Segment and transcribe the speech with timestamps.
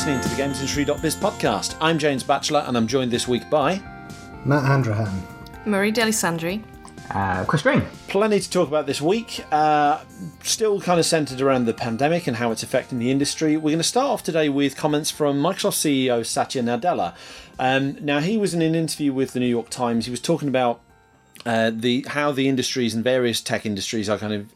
[0.00, 1.76] listening to the GamesIndustry.biz podcast.
[1.78, 3.82] I'm James Batchelor, and I'm joined this week by
[4.46, 5.22] Matt Handrahan,
[5.66, 6.64] Marie Dealessandri,
[7.10, 7.82] uh, Chris Green.
[8.08, 9.44] Plenty to talk about this week.
[9.52, 10.02] Uh,
[10.42, 13.58] still kind of centered around the pandemic and how it's affecting the industry.
[13.58, 17.14] We're going to start off today with comments from Microsoft CEO Satya Nadella.
[17.58, 20.06] Um, now, he was in an interview with the New York Times.
[20.06, 20.80] He was talking about
[21.44, 24.46] uh, the how the industries and various tech industries are kind of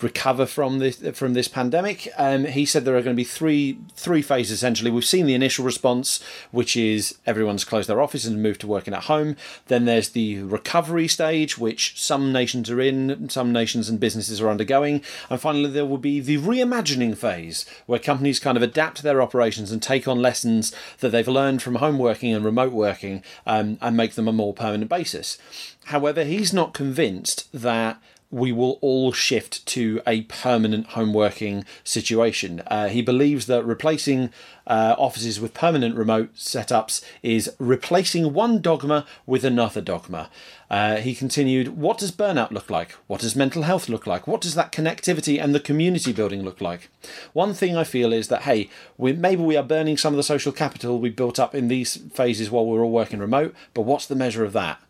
[0.00, 2.08] recover from this from this pandemic.
[2.16, 4.90] Um, he said there are going to be three three phases essentially.
[4.90, 8.94] We've seen the initial response, which is everyone's closed their offices and moved to working
[8.94, 9.36] at home.
[9.66, 14.48] Then there's the recovery stage, which some nations are in, some nations and businesses are
[14.48, 19.22] undergoing, and finally there will be the reimagining phase, where companies kind of adapt their
[19.22, 23.78] operations and take on lessons that they've learned from home working and remote working um,
[23.80, 25.38] and make them a more permanent basis.
[25.86, 32.62] However, he's not convinced that we will all shift to a permanent home working situation.
[32.66, 34.30] Uh, he believes that replacing
[34.66, 40.28] uh, offices with permanent remote setups is replacing one dogma with another dogma.
[40.70, 42.92] Uh, he continued, What does burnout look like?
[43.06, 44.26] What does mental health look like?
[44.26, 46.90] What does that connectivity and the community building look like?
[47.32, 48.68] One thing I feel is that, hey,
[48.98, 51.96] we, maybe we are burning some of the social capital we built up in these
[52.12, 54.82] phases while we're all working remote, but what's the measure of that?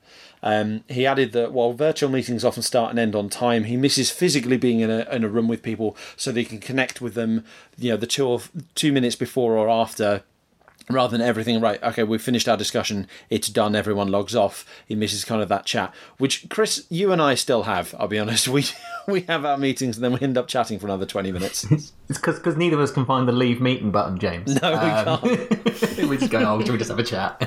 [0.43, 4.11] Um, he added that while virtual meetings often start and end on time, he misses
[4.11, 7.15] physically being in a, in a room with people so that he can connect with
[7.15, 7.45] them,
[7.77, 8.41] you know, the two or
[8.75, 10.23] two minutes before or after
[10.91, 13.07] rather than everything right okay we've finished our discussion.
[13.31, 13.77] It's done.
[13.77, 14.65] Everyone logs off.
[14.87, 18.19] He misses kind of that chat which chris you and i still have i'll be
[18.19, 18.49] honest.
[18.59, 18.65] We
[19.07, 21.67] we have our meetings and then we end up chatting for another 20 minutes.
[22.09, 24.61] It's because neither of us can find the leave meeting button james.
[24.63, 25.99] No we um, can't.
[26.09, 27.39] we just go oh should we just have a chat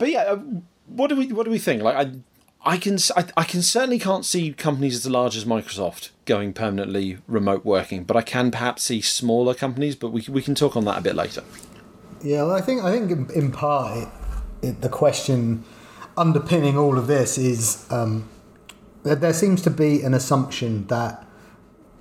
[0.00, 0.40] but yeah, uh,
[0.86, 1.82] what do we what do we think?
[1.84, 2.12] Like I.
[2.62, 7.16] I can I, I can certainly can't see companies as large as Microsoft going permanently
[7.26, 9.96] remote working, but I can perhaps see smaller companies.
[9.96, 11.42] But we we can talk on that a bit later.
[12.22, 14.10] Yeah, well, I think I think in, part
[14.60, 15.64] it, the question
[16.18, 18.28] underpinning all of this is um,
[19.04, 21.26] that there seems to be an assumption that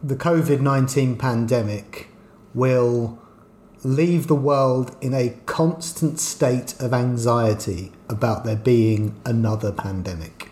[0.04, 2.09] the COVID nineteen pandemic
[2.54, 3.18] will
[3.84, 10.50] leave the world in a constant state of anxiety about there being another pandemic.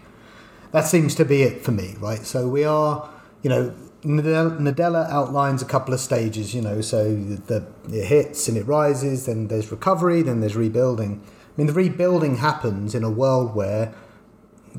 [0.72, 2.26] That seems to be it for me, right?
[2.26, 3.10] So we are,
[3.42, 3.74] you know,
[4.04, 9.26] Nadella outlines a couple of stages, you know, so the, it hits and it rises,
[9.26, 11.22] then there's recovery, then there's rebuilding.
[11.26, 13.94] I mean, the rebuilding happens in a world where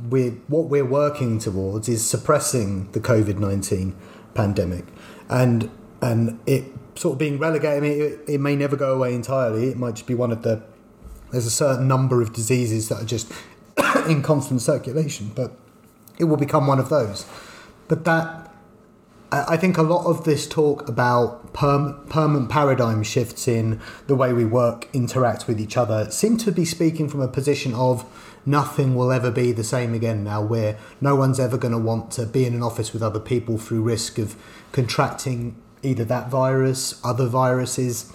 [0.08, 3.96] we what we're working towards is suppressing the COVID nineteen
[4.34, 4.84] pandemic,
[5.28, 5.70] and
[6.00, 7.78] and it sort of being relegated.
[7.78, 9.68] I mean, it, it may never go away entirely.
[9.68, 10.62] It might just be one of the.
[11.30, 13.30] There's a certain number of diseases that are just
[14.08, 15.52] in constant circulation, but
[16.18, 17.26] it will become one of those.
[17.86, 18.48] But that
[19.30, 24.32] I think a lot of this talk about perm, permanent paradigm shifts in the way
[24.32, 28.06] we work, interact with each other, seem to be speaking from a position of
[28.46, 32.10] nothing will ever be the same again now, where no one's ever going to want
[32.12, 34.34] to be in an office with other people through risk of
[34.72, 38.12] contracting either that virus, other viruses.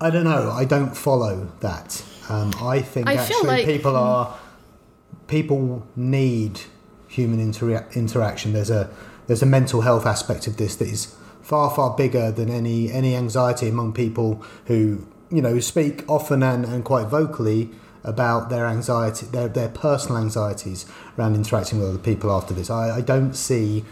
[0.00, 0.50] I don't know.
[0.50, 2.04] I don't follow that.
[2.28, 4.38] Um, I think I actually like, people are
[5.26, 6.60] people need
[7.08, 8.52] human inter- interaction.
[8.52, 8.90] There's a
[9.26, 13.14] there's a mental health aspect of this that is far far bigger than any any
[13.16, 17.70] anxiety among people who you know speak often and, and quite vocally
[18.02, 20.86] about their anxiety their their personal anxieties
[21.18, 22.70] around interacting with other people after this.
[22.70, 23.84] I, I don't see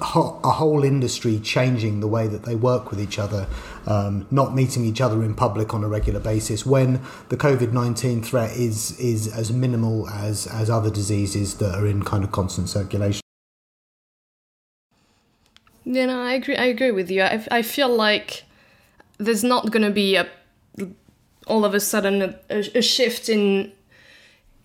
[0.00, 3.48] a whole industry changing the way that they work with each other,
[3.86, 8.22] um, not meeting each other in public on a regular basis when the COVID nineteen
[8.22, 12.68] threat is is as minimal as as other diseases that are in kind of constant
[12.68, 13.20] circulation.
[15.84, 16.56] Yeah, no, I agree.
[16.56, 17.22] I agree with you.
[17.22, 18.44] I, I feel like
[19.18, 20.28] there's not going to be a
[21.46, 23.72] all of a sudden a, a shift in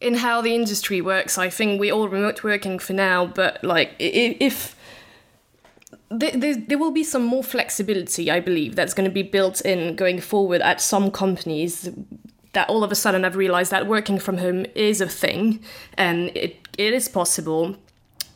[0.02, 1.38] in how the industry works.
[1.38, 4.75] I think we're all remote working for now, but like if
[6.10, 9.96] there, there, will be some more flexibility, I believe, that's going to be built in
[9.96, 11.90] going forward at some companies
[12.54, 15.64] that all of a sudden have realized that working from home is a thing
[15.98, 17.76] and it, it is possible.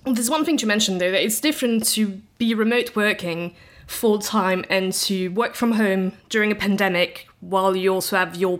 [0.03, 3.55] There's one thing to mention though that it's different to be remote working
[3.87, 8.59] full time and to work from home during a pandemic while you also have your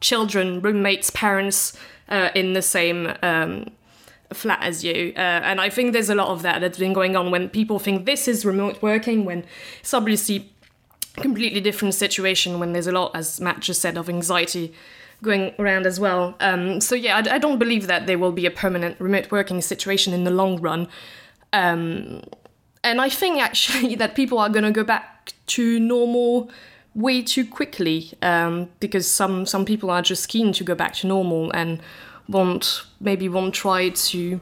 [0.00, 1.76] children, roommates, parents
[2.08, 3.66] uh, in the same um,
[4.32, 5.12] flat as you.
[5.16, 7.78] Uh, and I think there's a lot of that that's been going on when people
[7.78, 9.44] think this is remote working, when
[9.80, 10.52] it's obviously
[11.16, 14.72] completely different situation, when there's a lot, as Matt just said, of anxiety
[15.22, 16.36] going around as well.
[16.40, 19.60] Um, so yeah, I, I, don't believe that there will be a permanent remote working
[19.60, 20.86] situation in the long run.
[21.52, 22.22] Um,
[22.84, 26.50] and I think actually that people are going to go back back to normal
[26.94, 31.06] way too quickly um, because some some people are just keen to go back to
[31.06, 31.80] normal and
[32.28, 34.40] won't maybe won't try to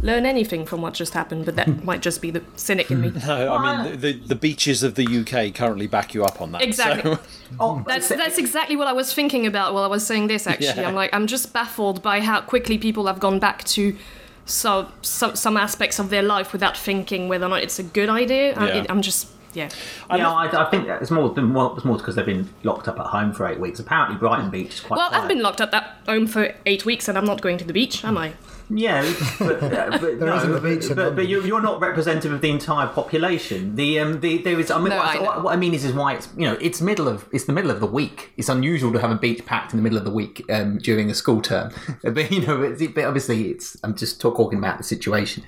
[0.00, 1.84] learn anything from what just happened but that hmm.
[1.84, 3.26] might just be the cynic in me hmm.
[3.26, 6.62] No, I mean the, the beaches of the UK currently back you up on that.
[6.62, 7.14] Exactly.
[7.14, 7.20] so-
[7.60, 7.82] Oh, hmm.
[7.86, 10.46] That's that's exactly what I was thinking about while I was saying this.
[10.46, 10.88] Actually, Yeah.
[10.88, 13.96] I'm like I'm just baffled by how quickly people have gone back to
[14.44, 18.08] so, so some aspects of their life without thinking whether or not it's a good
[18.08, 18.54] idea.
[18.54, 18.74] I- Yeah.
[18.82, 19.68] it- I'm just yeah.
[20.10, 22.98] yeah, I, I think it's more than more, it's more because they've been locked up
[22.98, 23.80] at home for eight weeks.
[23.80, 24.96] Apparently, Brighton Beach is quite.
[24.96, 25.22] Well, quiet.
[25.22, 27.72] I've been locked up at home for eight weeks and I'm not going to the
[27.72, 28.32] beach, am I?
[28.74, 29.02] Yeah,
[29.38, 32.50] but, uh, but no, isn't a beach but, but you're, you're not representative of the
[32.50, 33.76] entire population.
[33.76, 34.70] The um, the there is.
[34.70, 36.56] I mean, No, what, I what, what I mean is, is why it's you know
[36.60, 38.32] it's middle of it's the middle of the week.
[38.36, 41.10] It's unusual to have a beach packed in the middle of the week um, during
[41.10, 41.72] a school term.
[42.02, 45.44] but you know, it's, but obviously, it's I'm just talking about the situation.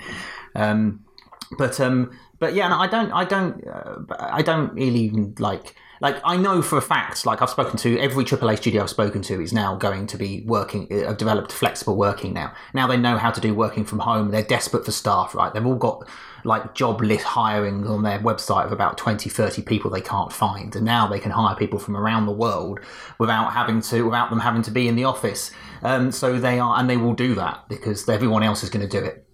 [0.54, 1.04] Um,
[1.58, 5.74] but um, but yeah, no, I don't, I don't, uh, I don't really even like.
[6.00, 9.22] Like I know for a fact, like I've spoken to every AAA studio I've spoken
[9.22, 10.88] to is now going to be working.
[10.90, 12.52] uh, Have developed flexible working now.
[12.74, 14.30] Now they know how to do working from home.
[14.30, 15.54] They're desperate for staff, right?
[15.54, 16.06] They've all got
[16.42, 20.74] like job list hiring on their website of about 20, 30 people they can't find,
[20.76, 22.80] and now they can hire people from around the world
[23.18, 25.52] without having to, without them having to be in the office.
[25.82, 29.00] Um, so they are, and they will do that because everyone else is going to
[29.00, 29.26] do it.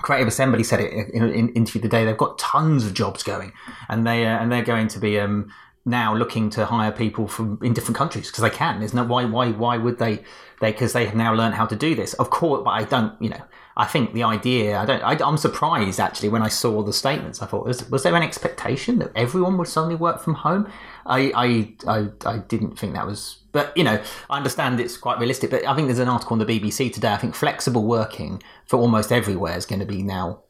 [0.00, 2.04] Creative Assembly said it in an interview today.
[2.04, 3.52] They've got tons of jobs going,
[3.88, 5.52] and they uh, and they're going to be um,
[5.84, 8.78] now looking to hire people from in different countries because they can.
[8.78, 10.22] There's no why why why would they?
[10.60, 12.14] They because they have now learned how to do this.
[12.14, 13.20] Of course, but I don't.
[13.20, 13.42] You know,
[13.76, 14.78] I think the idea.
[14.78, 15.02] I don't.
[15.02, 17.42] I, I'm surprised actually when I saw the statements.
[17.42, 20.70] I thought was was there an expectation that everyone would suddenly work from home?
[21.06, 23.38] I I I, I didn't think that was.
[23.52, 25.50] But you know, I understand it's quite realistic.
[25.50, 27.12] But I think there's an article on the BBC today.
[27.12, 30.42] I think flexible working for almost everywhere is going to be now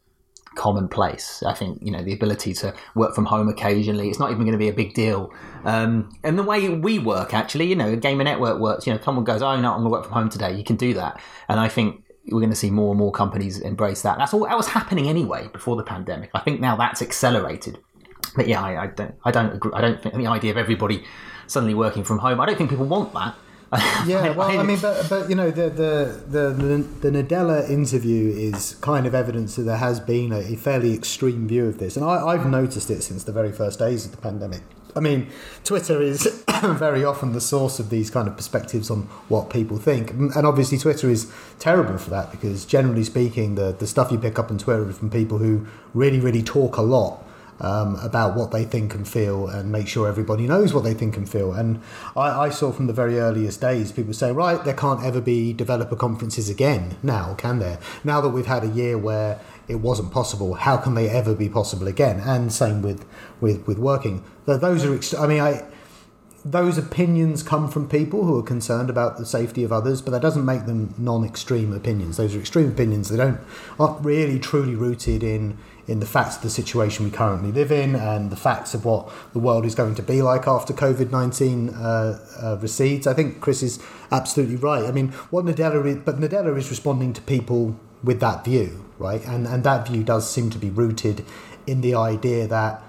[0.55, 1.43] commonplace.
[1.43, 4.09] I think you know the ability to work from home occasionally.
[4.09, 5.33] It's not even going to be a big deal.
[5.65, 8.87] Um, and the way we work, actually, you know, Gamer Network works.
[8.87, 10.75] You know, someone goes, "Oh no, I'm going to work from home today." You can
[10.75, 14.17] do that, and I think we're going to see more and more companies embrace that.
[14.17, 16.29] That's all that was happening anyway before the pandemic.
[16.33, 17.79] I think now that's accelerated.
[18.35, 19.71] But yeah, I, I don't, I don't agree.
[19.73, 21.03] I don't think the idea of everybody
[21.47, 22.39] suddenly working from home.
[22.39, 23.35] I don't think people want that.
[24.05, 28.75] Yeah, well, I mean, but but you know, the the the the, Nadella interview is
[28.81, 32.05] kind of evidence that there has been a, a fairly extreme view of this, and
[32.05, 34.61] I, I've noticed it since the very first days of the pandemic.
[34.95, 35.29] I mean,
[35.63, 40.11] Twitter is very often the source of these kind of perspectives on what people think,
[40.11, 44.37] and obviously Twitter is terrible for that because generally speaking, the the stuff you pick
[44.37, 45.65] up on Twitter is from people who
[45.95, 47.23] really really talk a lot
[47.59, 51.17] um, about what they think and feel and make sure everybody knows what they think
[51.17, 51.53] and feel.
[51.53, 51.81] And
[52.15, 55.53] I, I saw from the very earliest days people say, right, there can't ever be
[55.53, 57.79] developer conferences again now, can there?
[58.03, 61.49] Now that we've had a year where it wasn't possible, how can they ever be
[61.49, 62.19] possible again?
[62.19, 63.05] And same with,
[63.39, 64.23] with, with working.
[64.45, 65.63] Those are, ext- I mean, I,
[66.45, 70.21] those opinions come from people who are concerned about the safety of others, but that
[70.21, 72.17] doesn't make them non-extreme opinions.
[72.17, 73.09] Those are extreme opinions.
[73.09, 73.39] They don't
[73.79, 77.93] aren't really truly rooted in in the facts of the situation we currently live in
[77.95, 81.69] and the facts of what the world is going to be like after COVID nineteen
[81.69, 83.07] uh, uh, recedes.
[83.07, 83.79] I think Chris is
[84.11, 84.85] absolutely right.
[84.85, 89.25] I mean, what Nadella is, but Nadella is responding to people with that view, right?
[89.25, 91.25] And and that view does seem to be rooted
[91.65, 92.83] in the idea that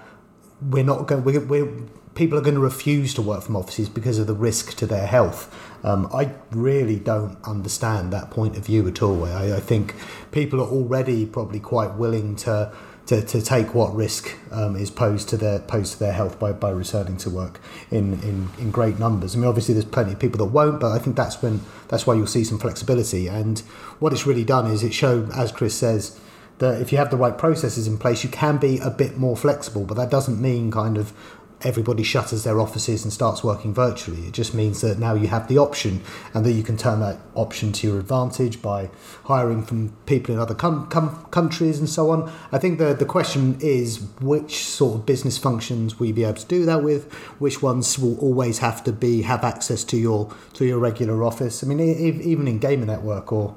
[0.61, 1.23] we're not going.
[1.23, 1.71] We're, we're
[2.15, 5.05] people are going to refuse to work from offices because of the risk to their
[5.05, 5.53] health.
[5.83, 9.25] Um, I really don't understand that point of view at all.
[9.25, 9.93] I, I think
[10.31, 12.73] people are already probably quite willing to.
[13.09, 16.53] To, to take what risk um, is posed to their posed to their health by,
[16.53, 19.35] by returning to work in, in, in great numbers.
[19.35, 22.07] I mean, obviously there's plenty of people that won't, but I think that's when that's
[22.07, 23.27] why you'll see some flexibility.
[23.27, 23.59] And
[23.99, 26.19] what it's really done is it showed, as Chris says,
[26.57, 29.37] that if you have the right processes in place, you can be a bit more
[29.37, 29.85] flexible.
[29.85, 31.13] But that doesn't mean kind of
[31.61, 34.27] everybody shutters their offices and starts working virtually.
[34.27, 36.01] It just means that now you have the option
[36.33, 38.89] and that you can turn that option to your advantage by
[39.23, 42.31] hiring from people in other com- com- countries and so on.
[42.51, 46.35] I think the, the question is which sort of business functions will you be able
[46.35, 47.11] to do that with?
[47.39, 51.63] Which ones will always have to be have access to your to your regular office?
[51.63, 53.55] I mean, even in Gamer Network or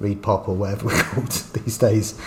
[0.00, 2.18] ReedPop or whatever we're called these days.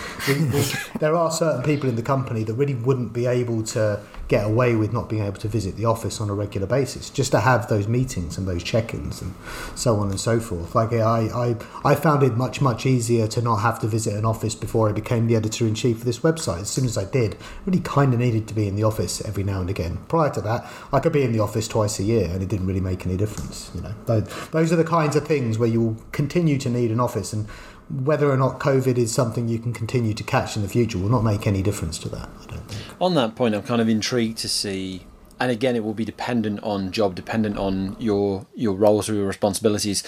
[1.00, 4.00] there are certain people in the company that really wouldn't be able to
[4.32, 7.32] get away with not being able to visit the office on a regular basis, just
[7.32, 9.34] to have those meetings and those check-ins and
[9.74, 10.74] so on and so forth.
[10.74, 14.24] Like I, I, I found it much much easier to not have to visit an
[14.24, 16.62] office before I became the editor in chief of this website.
[16.62, 17.36] As soon as I did,
[17.66, 19.98] really kind of needed to be in the office every now and again.
[20.08, 22.66] Prior to that, I could be in the office twice a year, and it didn't
[22.66, 23.70] really make any difference.
[23.74, 26.90] You know, those, those are the kinds of things where you will continue to need
[26.90, 27.46] an office and
[27.92, 31.08] whether or not COVID is something you can continue to catch in the future will
[31.08, 32.28] not make any difference to that.
[32.40, 33.00] I don't think.
[33.00, 35.04] On that point, I'm kind of intrigued to see
[35.42, 39.26] and again, it will be dependent on job, dependent on your your roles or your
[39.26, 40.04] responsibilities,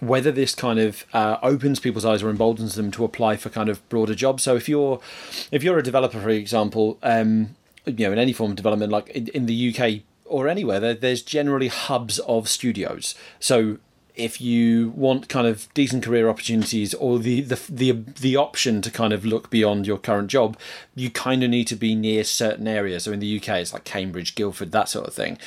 [0.00, 3.70] whether this kind of uh, opens people's eyes or emboldens them to apply for kind
[3.70, 4.42] of broader jobs.
[4.42, 5.00] So if you're
[5.50, 9.08] if you're a developer, for example, um, you know, in any form of development, like
[9.08, 13.14] in, in the UK or anywhere, there's generally hubs of studios.
[13.40, 13.78] So
[14.14, 18.90] if you want kind of decent career opportunities or the the the, the option to
[18.90, 20.56] kind of look beyond your current job,
[20.94, 23.04] you kind of need to be near certain areas.
[23.04, 25.38] So in the UK, it's like Cambridge, Guildford, that sort of thing.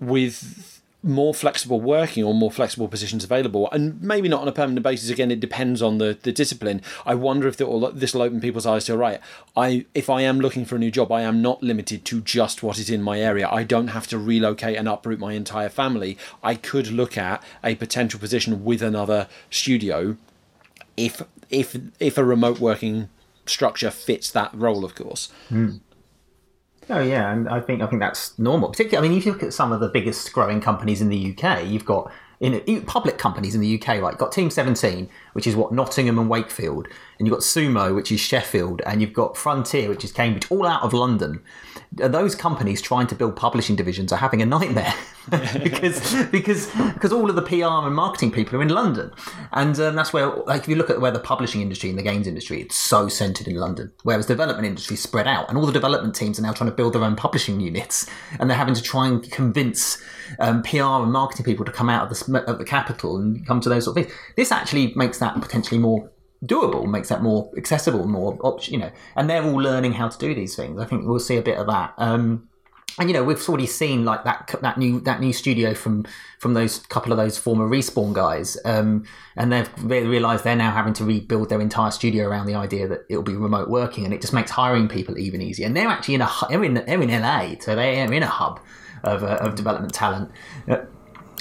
[0.00, 0.71] With
[1.02, 5.10] more flexible working or more flexible positions available, and maybe not on a permanent basis.
[5.10, 6.80] Again, it depends on the, the discipline.
[7.04, 9.20] I wonder if this will open people's eyes to right.
[9.56, 12.62] I if I am looking for a new job, I am not limited to just
[12.62, 13.48] what is in my area.
[13.48, 16.16] I don't have to relocate and uproot my entire family.
[16.42, 20.16] I could look at a potential position with another studio,
[20.96, 23.08] if if if a remote working
[23.46, 25.32] structure fits that role, of course.
[25.50, 25.80] Mm.
[26.92, 28.68] Oh yeah, and I think I think that's normal.
[28.68, 31.34] Particularly, I mean, if you look at some of the biggest growing companies in the
[31.34, 35.56] UK, you've got in public companies in the UK, like got Team 17, which is
[35.56, 39.88] what Nottingham and Wakefield, and you've got Sumo, which is Sheffield, and you've got Frontier,
[39.88, 41.42] which is Cambridge, all out of London.
[41.92, 44.94] Those companies trying to build publishing divisions are having a nightmare
[45.62, 49.12] because because because all of the PR and marketing people are in London,
[49.52, 52.02] and um, that's where like if you look at where the publishing industry and the
[52.02, 55.72] games industry, it's so centered in London, whereas development industry spread out, and all the
[55.72, 58.06] development teams are now trying to build their own publishing units,
[58.40, 60.02] and they're having to try and convince
[60.40, 63.60] um, PR and marketing people to come out of the, of the capital and come
[63.60, 64.18] to those sort of things.
[64.36, 66.10] This actually makes that potentially more
[66.44, 68.90] doable, makes that more accessible, more option, you know.
[69.16, 70.80] And they're all learning how to do these things.
[70.80, 71.94] I think we'll see a bit of that.
[71.96, 72.48] Um,
[72.98, 76.04] and you know we've already seen like that that new that new studio from
[76.38, 79.04] from those couple of those former respawn guys um,
[79.36, 83.06] and they've realized they're now having to rebuild their entire studio around the idea that
[83.08, 86.14] it'll be remote working and it just makes hiring people even easier and they're actually
[86.14, 88.60] in a they're in, they're in LA so they're in a hub
[89.04, 90.30] of, uh, of development talent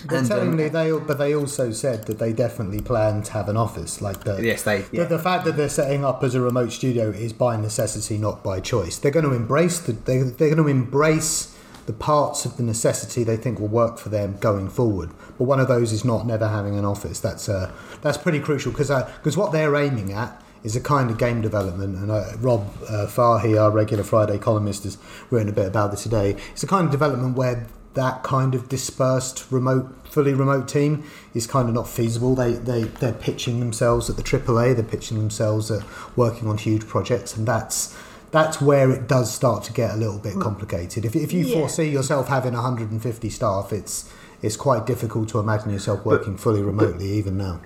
[0.04, 3.32] uh, they're telling um, me they, but they also said that they definitely plan to
[3.34, 4.02] have an office.
[4.02, 5.04] Like the yes, they yeah.
[5.04, 8.44] the, the, fact that they're setting up as a remote studio is by necessity, not
[8.44, 8.98] by choice.
[8.98, 11.56] They're going to embrace the they, they're going to embrace
[11.86, 15.10] the parts of the necessity they think will work for them going forward.
[15.38, 17.20] But one of those is not never having an office.
[17.20, 21.10] That's uh, that's pretty crucial because because uh, what they're aiming at is a kind
[21.10, 24.98] of game development, and uh, Rob uh, Fahey, our regular Friday columnist, has
[25.30, 26.36] written a bit about this today.
[26.52, 31.48] It's a kind of development where that kind of dispersed remote fully remote team is
[31.48, 32.36] kind of not feasible.
[32.36, 35.84] They, they they're pitching themselves at the AAA they're pitching themselves at
[36.18, 37.98] working on huge projects and that's
[38.32, 41.04] that's where it does start to get a little bit complicated.
[41.04, 41.56] If, if you yeah.
[41.56, 46.62] foresee yourself having 150 staff it's it's quite difficult to imagine yourself working but, fully
[46.62, 47.62] remotely but, even now.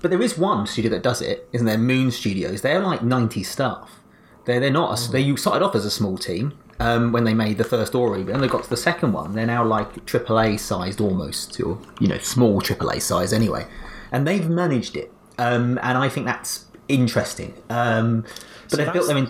[0.00, 1.78] but there is one studio that does it isn't there?
[1.78, 2.62] Moon studios.
[2.62, 4.00] They're like 90 staff.
[4.44, 5.12] They're, they're not a, mm.
[5.12, 8.24] they you started off as a small team um, when they made the first Ori,
[8.24, 11.78] but then they got to the second one, they're now like AAA sized almost, or
[12.00, 13.66] you know, small AAA size anyway,
[14.10, 17.54] and they've managed it, um, and I think that's interesting.
[17.68, 19.28] Um, but so they've built them in.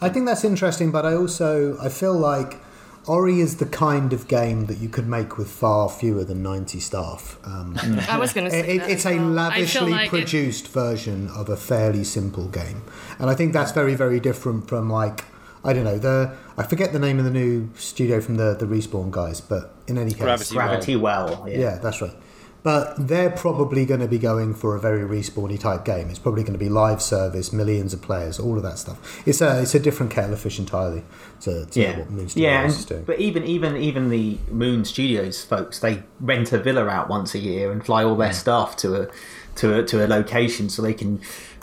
[0.00, 2.60] I think that's interesting, but I also I feel like
[3.06, 6.78] Ori is the kind of game that you could make with far fewer than 90
[6.78, 7.36] staff.
[7.44, 7.76] Um,
[8.08, 10.70] I was going to say it, It's a lavishly like produced it...
[10.70, 12.82] version of a fairly simple game.
[13.18, 15.24] And I think that's very, very different from like
[15.64, 18.66] I don't know the I forget the name of the new studio from the the
[18.66, 21.26] respawn guys, but in any case, Gravity, Gravity Well.
[21.26, 21.58] well yeah.
[21.58, 21.78] yeah.
[21.78, 22.14] that's right.
[22.62, 26.08] But they're probably going to be going for a very respawny type game.
[26.10, 29.26] It's probably going to be live service, millions of players, all of that stuff.
[29.26, 31.02] It's a it's a different kettle of fish entirely
[31.40, 31.98] to, to yeah.
[31.98, 33.02] what Moon Studios yeah, is doing.
[33.02, 37.40] But even even even the Moon Studios folks, they rent a villa out once a
[37.40, 39.08] year and fly all their staff to a
[39.56, 41.20] to a, to a location so they can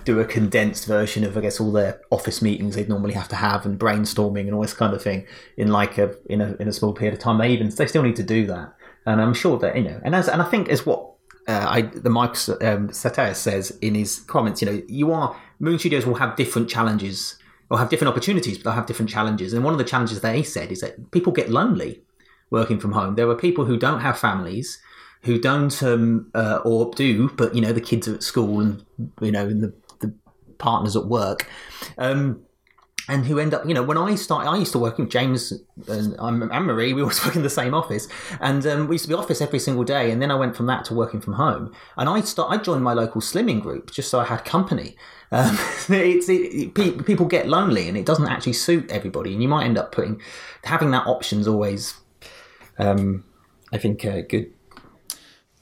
[0.09, 3.35] do a condensed version of I guess all their office meetings they'd normally have to
[3.35, 6.67] have and brainstorming and all this kind of thing in like a in a in
[6.67, 7.37] a small period of time.
[7.37, 8.73] They even they still need to do that,
[9.05, 11.13] and I'm sure that you know, and as and I think as what
[11.47, 16.05] uh, I the Mike um, says in his comments, you know, you are Moon Studios
[16.05, 17.37] will have different challenges
[17.69, 19.53] or have different opportunities, but they'll have different challenges.
[19.53, 22.01] And one of the challenges they said is that people get lonely
[22.49, 23.13] working from home.
[23.13, 24.79] There are people who don't have families
[25.23, 28.83] who don't um, uh, or do, but you know the kids are at school and
[29.21, 29.73] you know in the
[30.59, 31.49] partners at work.
[31.97, 32.43] Um,
[33.09, 35.51] and who end up, you know, when I started, I used to work with James
[35.87, 36.93] and, Marie.
[36.93, 38.07] We always work in the same office,
[38.39, 40.11] and um, we used to be office every single day.
[40.11, 41.73] And then I went from that to working from home.
[41.97, 44.95] And I start, I joined my local slimming group just so I had company.
[45.31, 45.57] Um,
[45.89, 49.33] it's it, it, people get lonely, and it doesn't actually suit everybody.
[49.33, 50.21] And you might end up putting
[50.63, 51.95] having that option's always,
[52.77, 53.23] um,
[53.73, 54.53] I think, uh, good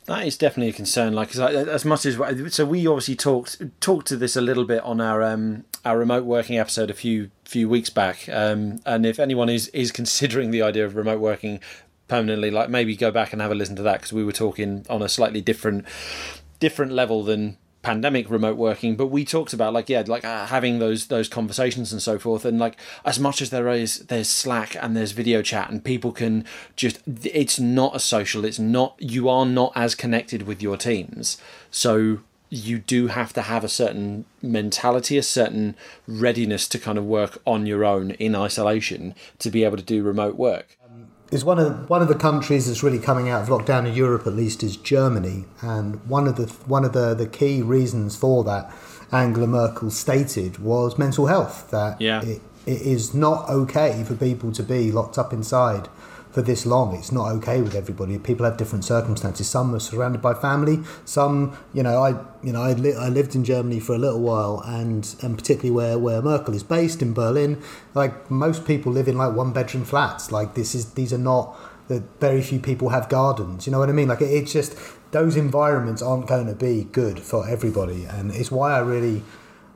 [0.07, 1.13] that is definitely a concern.
[1.13, 2.17] Like as much as
[2.53, 6.23] so, we obviously talked talked to this a little bit on our um, our remote
[6.23, 8.27] working episode a few few weeks back.
[8.29, 11.59] Um, and if anyone is is considering the idea of remote working,
[12.07, 14.85] permanently, like maybe go back and have a listen to that because we were talking
[14.89, 15.85] on a slightly different
[16.59, 20.79] different level than pandemic remote working but we talked about like yeah like uh, having
[20.79, 22.75] those those conversations and so forth and like
[23.05, 26.43] as much as there is there's slack and there's video chat and people can
[26.75, 31.37] just it's not a social it's not you are not as connected with your teams.
[31.71, 35.75] So you do have to have a certain mentality a certain
[36.07, 40.01] readiness to kind of work on your own in isolation to be able to do
[40.01, 40.76] remote work
[41.31, 44.25] is one of one of the countries that's really coming out of lockdown in Europe,
[44.27, 48.43] at least, is Germany, and one of the one of the, the key reasons for
[48.43, 48.71] that,
[49.11, 51.69] Angela Merkel stated, was mental health.
[51.71, 52.21] That yeah.
[52.23, 55.89] it, it is not okay for people to be locked up inside
[56.37, 56.95] for this long.
[56.95, 58.19] It's not okay with everybody.
[58.19, 59.49] People have different circumstances.
[59.49, 60.83] Some are surrounded by family.
[61.03, 62.09] Some, you know, I,
[62.43, 65.71] you know, I, li- I lived in Germany for a little while, and and particularly
[65.71, 67.59] where where Merkel is based in Berlin,
[67.95, 70.31] like most people live in like one bedroom flats.
[70.31, 73.65] Like this is these are not that very few people have gardens.
[73.65, 74.07] You know what I mean?
[74.07, 74.77] Like it, it's just
[75.09, 79.23] those environments aren't going to be good for everybody, and it's why I really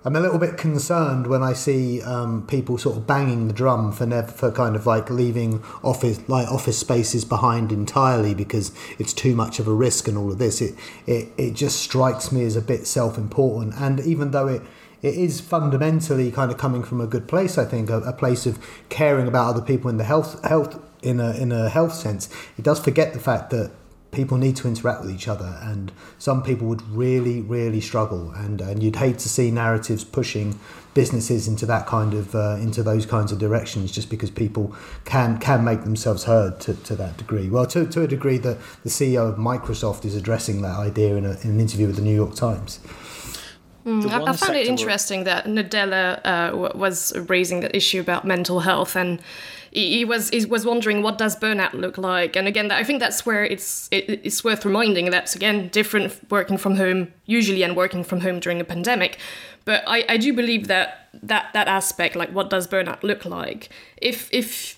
[0.03, 3.91] I'm a little bit concerned when I see um, people sort of banging the drum
[3.91, 9.35] for for kind of like leaving office like office spaces behind entirely because it's too
[9.35, 10.59] much of a risk and all of this.
[10.59, 14.63] It it, it just strikes me as a bit self important, and even though it
[15.03, 18.47] it is fundamentally kind of coming from a good place, I think, a, a place
[18.47, 22.27] of caring about other people in the health health in a in a health sense.
[22.57, 23.71] It does forget the fact that
[24.11, 28.61] people need to interact with each other and some people would really really struggle and
[28.61, 30.59] and you'd hate to see narratives pushing
[30.93, 35.37] businesses into that kind of uh, into those kinds of directions just because people can
[35.37, 37.49] can make themselves heard to, to that degree.
[37.49, 41.25] Well to, to a degree that the CEO of Microsoft is addressing that idea in,
[41.25, 42.79] a, in an interview with the New York Times.
[43.85, 48.59] Mm, I, I, found it interesting that Nadella uh, was raising the issue about mental
[48.59, 49.19] health, and
[49.71, 52.35] he, he, was he was wondering what does burnout look like.
[52.35, 56.57] And again, I think that's where it's it, it's worth reminding that's again different working
[56.57, 59.17] from home usually and working from home during a pandemic.
[59.63, 63.69] But I, I do believe that that that aspect, like what does burnout look like,
[63.97, 64.77] if if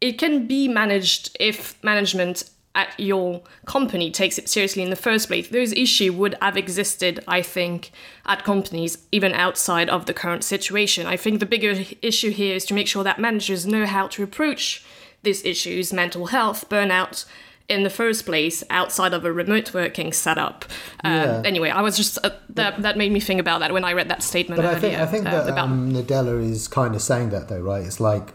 [0.00, 5.28] it can be managed if management at your company takes it seriously in the first
[5.28, 7.90] place, those issues would have existed, I think,
[8.26, 11.06] at companies even outside of the current situation.
[11.06, 14.22] I think the bigger issue here is to make sure that managers know how to
[14.22, 14.84] approach
[15.22, 17.24] these issues, mental health, burnout,
[17.68, 20.64] in the first place outside of a remote working setup.
[21.02, 21.42] Um, yeah.
[21.44, 24.08] Anyway, I was just uh, that that made me think about that when I read
[24.08, 24.62] that statement.
[24.62, 25.64] But earlier, I think I think uh, that about...
[25.64, 27.84] um, Nadella is kind of saying that though, right?
[27.84, 28.34] It's like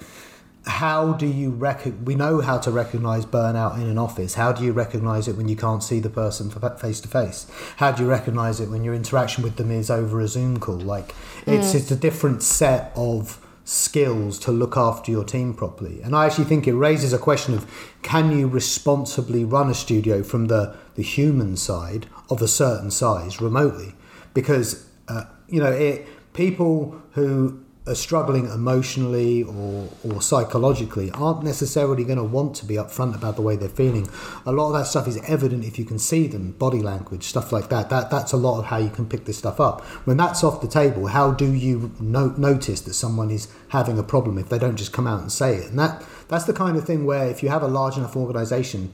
[0.65, 4.35] how do you rec- we know how to recognize burnout in an office.
[4.35, 7.47] How do you recognize it when you can't see the person face to face
[7.77, 10.77] how do you recognize it when your interaction with them is over a zoom call?
[10.77, 11.15] Like
[11.47, 11.75] it's mm.
[11.75, 16.01] it's a different set of skills to look after your team properly.
[16.01, 17.65] And i actually think it raises a question of
[18.01, 23.41] can you responsibly run a studio from the the human side of a certain size
[23.41, 23.95] remotely?
[24.33, 32.03] Because uh, you know it people who are struggling emotionally or, or psychologically aren't necessarily
[32.03, 34.07] going to want to be upfront about the way they're feeling.
[34.45, 37.51] A lot of that stuff is evident if you can see them, body language, stuff
[37.51, 37.89] like that.
[37.89, 39.81] That that's a lot of how you can pick this stuff up.
[40.05, 44.03] When that's off the table, how do you no- notice that someone is having a
[44.03, 45.71] problem if they don't just come out and say it?
[45.71, 48.93] And that that's the kind of thing where if you have a large enough organisation,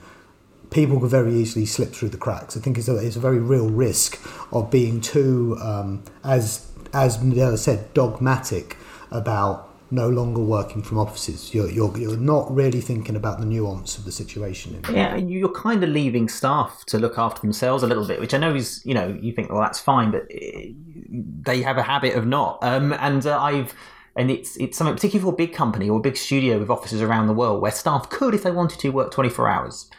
[0.69, 2.55] people could very easily slip through the cracks.
[2.55, 4.19] I think it's a, it's a very real risk
[4.53, 8.77] of being too, um, as as Nadella said, dogmatic
[9.11, 11.53] about no longer working from offices.
[11.53, 14.81] You're, you're, you're not really thinking about the nuance of the situation.
[14.91, 18.33] Yeah, and you're kind of leaving staff to look after themselves a little bit, which
[18.33, 20.71] I know is, you know, you think, well, that's fine, but eh,
[21.09, 22.59] they have a habit of not.
[22.61, 23.73] Um, and uh, I've,
[24.15, 27.01] and it's it's something particularly for a big company or a big studio with offices
[27.01, 29.89] around the world where staff could, if they wanted to, work 24 hours.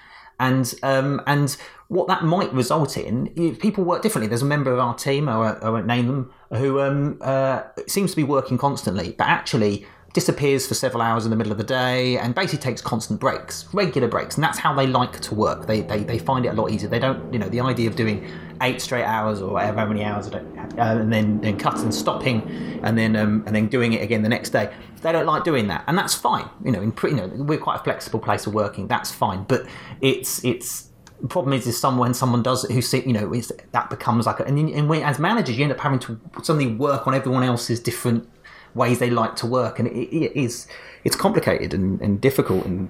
[0.40, 1.56] And um, and
[1.88, 4.28] what that might result in, people work differently.
[4.28, 7.62] There's a member of our team, I won't, I won't name them, who um, uh,
[7.86, 11.58] seems to be working constantly, but actually disappears for several hours in the middle of
[11.58, 14.34] the day and basically takes constant breaks, regular breaks.
[14.34, 15.66] And that's how they like to work.
[15.66, 16.88] They, they, they find it a lot easier.
[16.88, 18.28] They don't, you know, the idea of doing
[18.60, 20.42] eight straight hours or whatever, how many hours, uh,
[20.76, 22.42] and then, then cutting and stopping
[22.82, 24.72] and then, um, and then doing it again the next day.
[25.02, 25.84] They don't like doing that.
[25.86, 26.48] And that's fine.
[26.64, 28.88] You know, in pre, you know, we're quite a flexible place of working.
[28.88, 29.44] That's fine.
[29.44, 29.66] But
[30.00, 30.87] it's, it's,
[31.20, 33.32] the problem is, is someone someone does who see you know
[33.72, 36.72] that becomes like a, and, and when, as managers you end up having to suddenly
[36.74, 38.28] work on everyone else's different
[38.74, 40.68] ways they like to work and it, it is
[41.04, 42.88] it's complicated and, and difficult and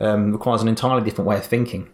[0.00, 1.88] um, requires an entirely different way of thinking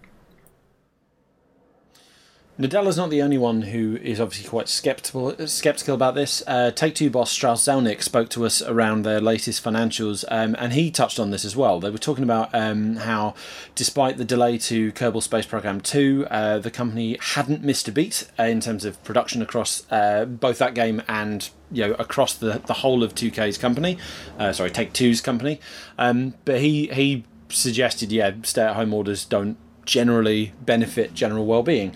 [2.56, 6.40] Nadella's not the only one who is obviously quite skeptical skeptical about this.
[6.46, 10.72] Uh, Take Two boss Strauss Zelnick spoke to us around their latest financials, um, and
[10.72, 11.80] he touched on this as well.
[11.80, 13.34] They were talking about um, how,
[13.74, 18.28] despite the delay to Kerbal Space Program Two, uh, the company hadn't missed a beat
[18.38, 22.62] uh, in terms of production across uh, both that game and you know across the
[22.66, 23.98] the whole of 2K's company.
[24.38, 25.58] Uh, sorry, Take Two's company.
[25.98, 31.92] Um, but he he suggested, yeah, stay at home orders don't generally benefit general well-being.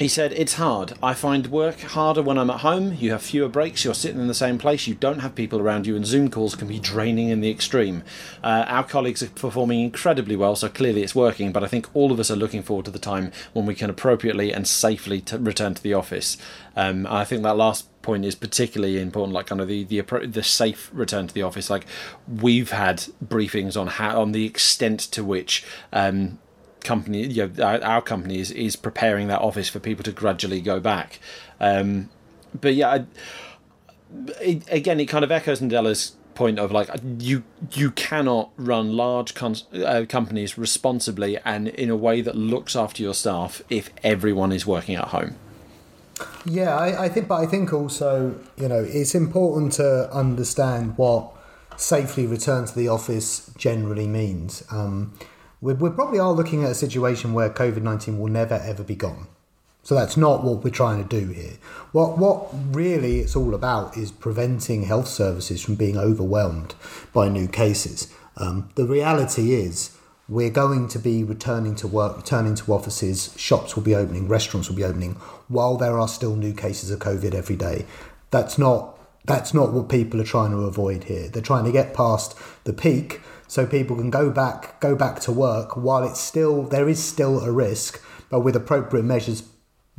[0.00, 0.94] He said, It's hard.
[1.02, 2.94] I find work harder when I'm at home.
[2.98, 5.86] You have fewer breaks, you're sitting in the same place, you don't have people around
[5.86, 8.02] you, and Zoom calls can be draining in the extreme.
[8.42, 12.12] Uh, our colleagues are performing incredibly well, so clearly it's working, but I think all
[12.12, 15.36] of us are looking forward to the time when we can appropriately and safely t-
[15.36, 16.38] return to the office.
[16.76, 20.42] Um, I think that last point is particularly important like kind of the the the
[20.42, 21.84] safe return to the office like
[22.26, 26.38] we've had briefings on how on the extent to which um,
[26.84, 30.60] company, you know, our, our, company is, is preparing that office for people to gradually
[30.60, 31.18] go back.
[31.60, 32.10] Um,
[32.58, 33.04] but yeah, I,
[34.40, 36.88] it, again, it kind of echoes Nadella's point of like
[37.18, 42.74] you you cannot run large con- uh, companies responsibly and in a way that looks
[42.74, 45.34] after your staff if everyone is working at home.
[46.46, 51.30] Yeah, I, I think, but I think also you know it's important to understand what
[51.76, 54.64] safely return to the office generally means.
[54.70, 55.12] Um,
[55.60, 58.94] we, we probably are looking at a situation where COVID 19 will never ever be
[58.94, 59.26] gone.
[59.82, 61.54] So that's not what we're trying to do here.
[61.92, 66.74] What what really it's all about is preventing health services from being overwhelmed
[67.12, 68.12] by new cases.
[68.36, 69.96] Um, the reality is
[70.28, 74.68] we're going to be returning to work, returning to offices, shops will be opening, restaurants
[74.68, 75.14] will be opening
[75.48, 77.86] while there are still new cases of COVID every day.
[78.30, 81.28] That's not that's not what people are trying to avoid here.
[81.28, 83.20] They're trying to get past the peak
[83.50, 87.40] so people can go back go back to work while it's still there is still
[87.40, 89.42] a risk, but with appropriate measures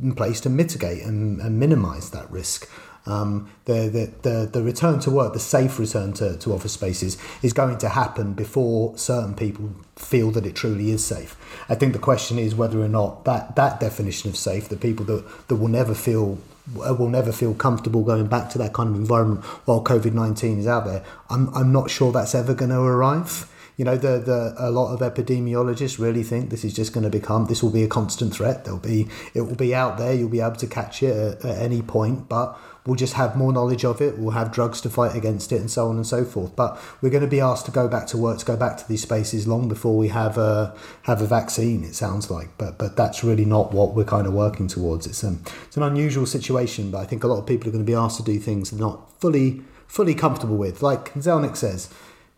[0.00, 2.66] in place to mitigate and, and minimise that risk.
[3.04, 3.90] Um, the,
[4.22, 7.76] the, the, the return to work, the safe return to, to office spaces, is going
[7.78, 11.36] to happen before certain people feel that it truly is safe.
[11.68, 15.04] I think the question is whether or not that, that definition of safe, the people
[15.06, 16.38] that, that will never feel
[16.74, 20.66] will never feel comfortable going back to that kind of environment while COVID nineteen is
[20.66, 21.04] out there.
[21.28, 23.48] I'm I'm not sure that's ever going to arrive.
[23.76, 27.10] You know, the the a lot of epidemiologists really think this is just going to
[27.10, 28.64] become this will be a constant threat.
[28.64, 30.12] There'll be it will be out there.
[30.12, 33.52] You'll be able to catch it at, at any point, but we'll just have more
[33.52, 34.18] knowledge of it.
[34.18, 36.54] We'll have drugs to fight against it, and so on and so forth.
[36.56, 38.88] But we're going to be asked to go back to work, to go back to
[38.88, 41.84] these spaces long before we have a have a vaccine.
[41.84, 45.06] It sounds like, but but that's really not what we're kind of working towards.
[45.06, 47.84] It's um it's an unusual situation, but I think a lot of people are going
[47.84, 50.82] to be asked to do things they're not fully fully comfortable with.
[50.82, 51.92] Like Zelnick says,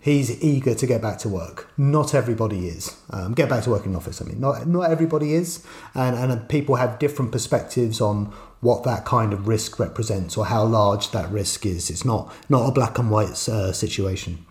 [0.05, 1.71] he's eager to get back to work.
[1.79, 2.95] Not everybody is.
[3.09, 4.21] Um, get back to work in the office.
[4.21, 5.65] I mean, not not everybody is,
[5.95, 8.27] and and people have different perspectives on
[8.61, 11.91] what that kind of risk represents or how large that risk is.
[11.91, 14.45] It's not not a black and white uh, situation.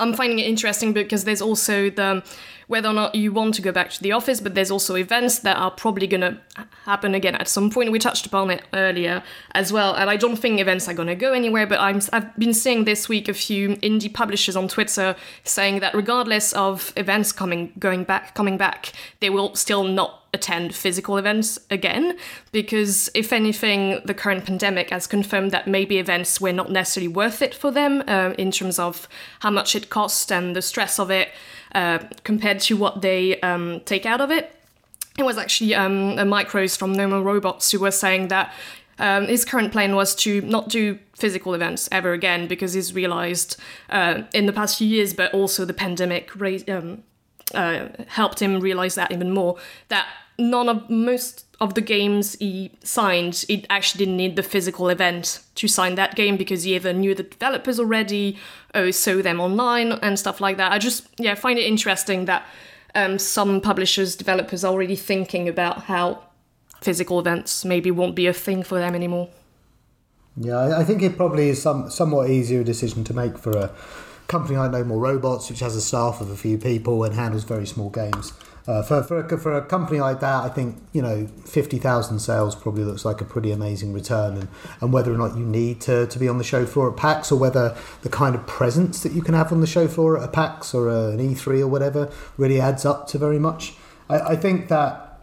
[0.00, 2.22] I'm finding it interesting because there's also the
[2.68, 5.38] whether or not you want to go back to the office, but there's also events
[5.40, 6.36] that are probably going to
[6.84, 7.92] happen again at some point.
[7.92, 11.14] We touched upon it earlier as well, and I don't think events are going to
[11.14, 11.66] go anywhere.
[11.66, 15.94] But I'm, I've been seeing this week a few indie publishers on Twitter saying that
[15.94, 21.58] regardless of events coming going back coming back, they will still not attend physical events
[21.70, 22.16] again
[22.52, 27.42] because if anything the current pandemic has confirmed that maybe events were not necessarily worth
[27.42, 29.08] it for them uh, in terms of
[29.40, 31.30] how much it cost and the stress of it
[31.74, 34.54] uh, compared to what they um, take out of it.
[35.18, 38.52] It was actually um, a Mike Rose from No More Robots who was saying that
[38.98, 43.56] um, his current plan was to not do physical events ever again because he's realized
[43.90, 46.30] uh, in the past few years, but also the pandemic
[46.68, 47.02] um,
[47.54, 49.56] uh, helped him realize that even more
[49.88, 50.06] that
[50.38, 55.40] none of most of the games he signed, it actually didn't need the physical event
[55.54, 58.36] to sign that game because he either knew the developers already
[58.74, 60.72] or saw them online and stuff like that.
[60.72, 62.46] I just yeah find it interesting that
[62.94, 66.22] um, some publishers, developers are already thinking about how
[66.80, 69.28] physical events maybe won't be a thing for them anymore.
[70.36, 73.70] Yeah, I think it probably is some somewhat easier decision to make for a
[74.28, 77.44] company like No More Robots, which has a staff of a few people and handles
[77.44, 78.32] very small games.
[78.66, 82.18] Uh, for, for, a, for a company like that, I think you know fifty thousand
[82.18, 84.48] sales probably looks like a pretty amazing return, and,
[84.80, 87.30] and whether or not you need to, to be on the show floor at PAX,
[87.30, 90.24] or whether the kind of presence that you can have on the show floor at
[90.24, 93.74] a PAX or a, an E3 or whatever really adds up to very much.
[94.08, 95.20] I, I think that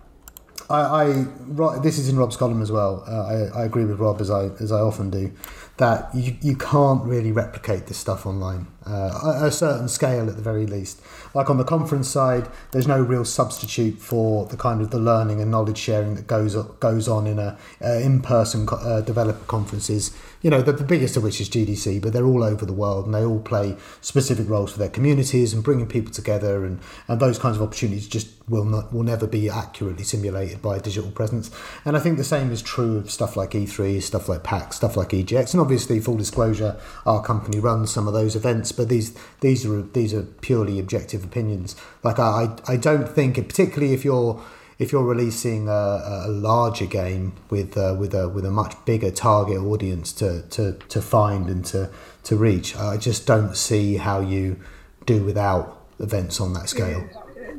[0.70, 3.04] I, I, this is in Rob's column as well.
[3.08, 5.32] Uh, I, I agree with Rob as I as I often do
[5.78, 10.36] that you, you can't really replicate this stuff online uh, at a certain scale at
[10.36, 11.02] the very least.
[11.34, 15.42] Like on the conference side there's no real substitute for the kind of the learning
[15.42, 20.16] and knowledge sharing that goes goes on in a uh, in-person uh, developer conferences.
[20.42, 23.06] You know the, the biggest of which is GDC but they're all over the world
[23.06, 27.20] and they all play specific roles for their communities and bringing people together and, and
[27.20, 31.12] those kinds of opportunities just will not will never be accurately simulated by a digital
[31.12, 31.50] presence.
[31.86, 34.98] And I think the same is true of stuff like E3 stuff like PAX stuff
[34.98, 39.18] like EGX and obviously full disclosure our company runs some of those events but these
[39.40, 44.44] these are these are purely objective opinions like I I don't think particularly if you're
[44.80, 49.12] if you're releasing a, a larger game with uh, with a with a much bigger
[49.12, 51.90] target audience to, to, to find and to,
[52.24, 54.60] to reach, I just don't see how you
[55.06, 57.08] do without events on that scale.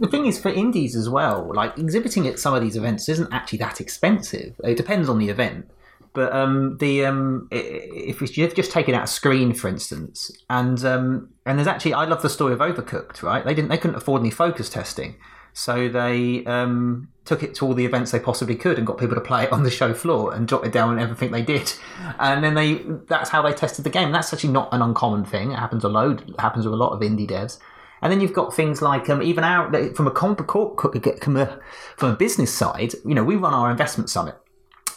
[0.00, 3.32] The thing is, for indies as well, like exhibiting at some of these events isn't
[3.32, 4.60] actually that expensive.
[4.64, 5.70] It depends on the event.
[6.14, 11.30] But um, the um, if you've just taken out a screen, for instance, and um,
[11.44, 13.44] and there's actually I love the story of Overcooked, right?
[13.44, 15.16] They didn't they couldn't afford any focus testing,
[15.52, 19.16] so they um, took it to all the events they possibly could and got people
[19.16, 21.72] to play it on the show floor and jot it down everything they did.
[22.20, 22.74] And then they
[23.08, 24.12] that's how they tested the game.
[24.12, 25.50] That's actually not an uncommon thing.
[25.50, 26.28] It happens a load.
[26.28, 27.58] It happens with a lot of indie devs.
[28.02, 31.60] And then you've got things like um, even our from a
[31.96, 32.92] from a business side.
[33.04, 34.36] You know, we run our investment summit.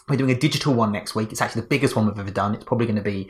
[0.09, 1.31] We're doing a digital one next week.
[1.31, 2.55] It's actually the biggest one we've ever done.
[2.55, 3.29] It's probably going to be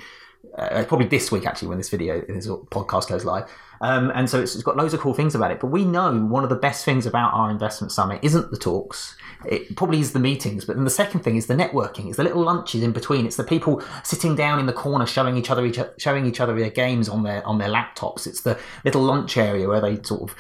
[0.58, 3.50] uh, probably this week actually when this video this podcast goes live.
[3.82, 5.60] Um, and so it's, it's got loads of cool things about it.
[5.60, 9.16] But we know one of the best things about our investment summit isn't the talks.
[9.46, 10.66] It probably is the meetings.
[10.66, 12.08] But then the second thing is the networking.
[12.08, 13.26] It's the little lunches in between.
[13.26, 16.56] It's the people sitting down in the corner showing each other each, showing each other
[16.58, 18.28] their games on their on their laptops.
[18.28, 20.36] It's the little lunch area where they sort of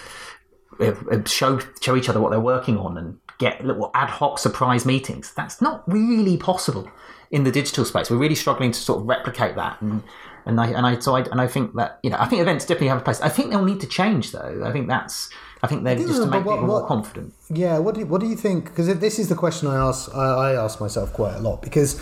[0.80, 4.40] uh, uh, show show each other what they're working on and get little ad hoc
[4.40, 6.90] surprise meetings that's not really possible
[7.32, 8.10] in the digital space.
[8.10, 10.04] We're really struggling to sort of replicate that, and
[10.46, 12.66] and I and I so I and I think that you know I think events
[12.66, 13.22] definitely have a place.
[13.22, 14.64] I think they'll need to change though.
[14.66, 15.30] I think that's
[15.62, 17.34] I think they're just to make what, people what, more confident.
[17.50, 17.80] Yeah.
[17.80, 18.66] What do you, what do you think?
[18.66, 22.00] Because this is the question I ask I, I ask myself quite a lot because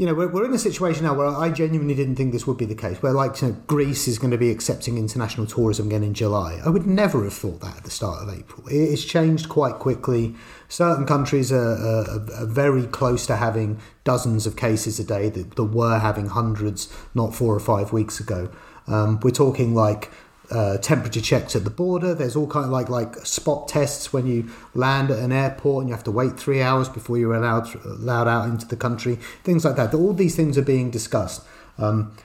[0.00, 2.56] you know, we're, we're in a situation now where I genuinely didn't think this would
[2.56, 3.02] be the case.
[3.02, 6.58] Where, like, you know, Greece is going to be accepting international tourism again in July.
[6.64, 8.66] I would never have thought that at the start of April.
[8.70, 10.34] It's changed quite quickly.
[10.70, 15.56] Certain countries are, are, are very close to having dozens of cases a day that,
[15.56, 18.50] that were having hundreds not four or five weeks ago.
[18.86, 20.10] Um, we're talking like
[20.50, 22.14] uh, temperature checks at the border.
[22.14, 25.88] There's all kind of like like spot tests when you land at an airport and
[25.88, 29.16] you have to wait three hours before you're allowed allowed out into the country.
[29.44, 29.94] Things like that.
[29.94, 31.42] All these things are being discussed.
[31.78, 32.16] Um,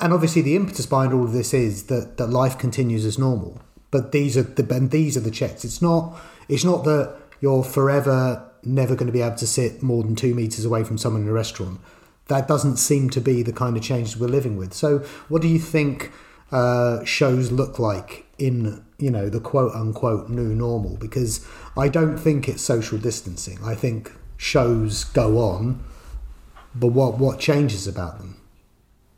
[0.00, 3.60] and obviously, the impetus behind all of this is that, that life continues as normal.
[3.90, 5.64] But these are the and these are the checks.
[5.64, 10.02] It's not it's not that you're forever never going to be able to sit more
[10.02, 11.80] than two meters away from someone in a restaurant.
[12.28, 14.74] That doesn't seem to be the kind of changes we're living with.
[14.74, 16.10] So, what do you think?
[16.52, 22.16] Uh, shows look like in you know the quote unquote new normal because I don't
[22.16, 23.58] think it's social distancing.
[23.64, 25.82] I think shows go on,
[26.74, 28.36] but what what changes about them?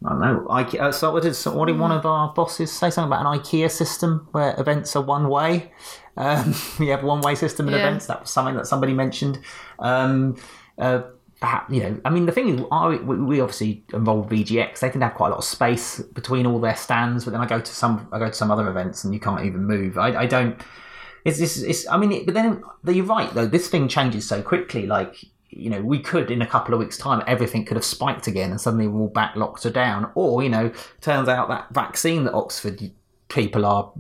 [0.04, 0.46] I don't know.
[0.48, 3.24] I, uh, so what did, so what did one of our bosses say something about
[3.24, 5.70] an IKEA system where events are one way?
[6.16, 7.80] Um, we have one way system in yeah.
[7.80, 8.06] events.
[8.06, 9.38] That was something that somebody mentioned.
[9.78, 10.36] Um,
[10.76, 11.02] uh,
[11.42, 15.00] perhaps you know i mean the thing is I, we obviously involve EGX they can
[15.00, 17.74] have quite a lot of space between all their stands but then i go to
[17.74, 19.98] some i go to some other events and you can't even move.
[19.98, 20.62] I, I don't
[21.24, 23.46] it's this it's i mean it, but then you're right though.
[23.46, 25.16] This thing changes so quickly like
[25.50, 28.52] you know we could in a couple of weeks time everything could have spiked again
[28.52, 30.12] and suddenly we're all back locked or down.
[30.14, 32.92] Or you know turns out that vaccine that oxford
[33.28, 33.92] people are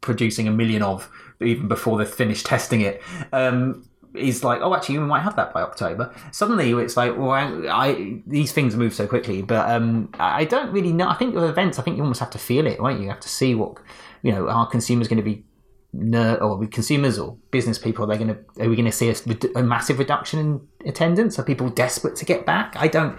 [0.00, 1.10] producing a million of
[1.42, 3.02] even before they've finished testing it
[3.34, 6.14] um, is like, oh, actually, we might have that by October.
[6.32, 10.72] Suddenly, it's like, well, I, I these things move so quickly, but um, I don't
[10.72, 11.08] really know.
[11.08, 12.98] I think with events, I think you almost have to feel it, right?
[12.98, 13.78] You have to see what
[14.22, 14.48] you know.
[14.48, 15.44] Are consumers going to be
[15.92, 18.10] ner- or consumers or business people?
[18.10, 19.16] Are going to are we going to see a,
[19.58, 21.38] a massive reduction in attendance?
[21.38, 22.74] Are people desperate to get back?
[22.76, 23.18] I don't.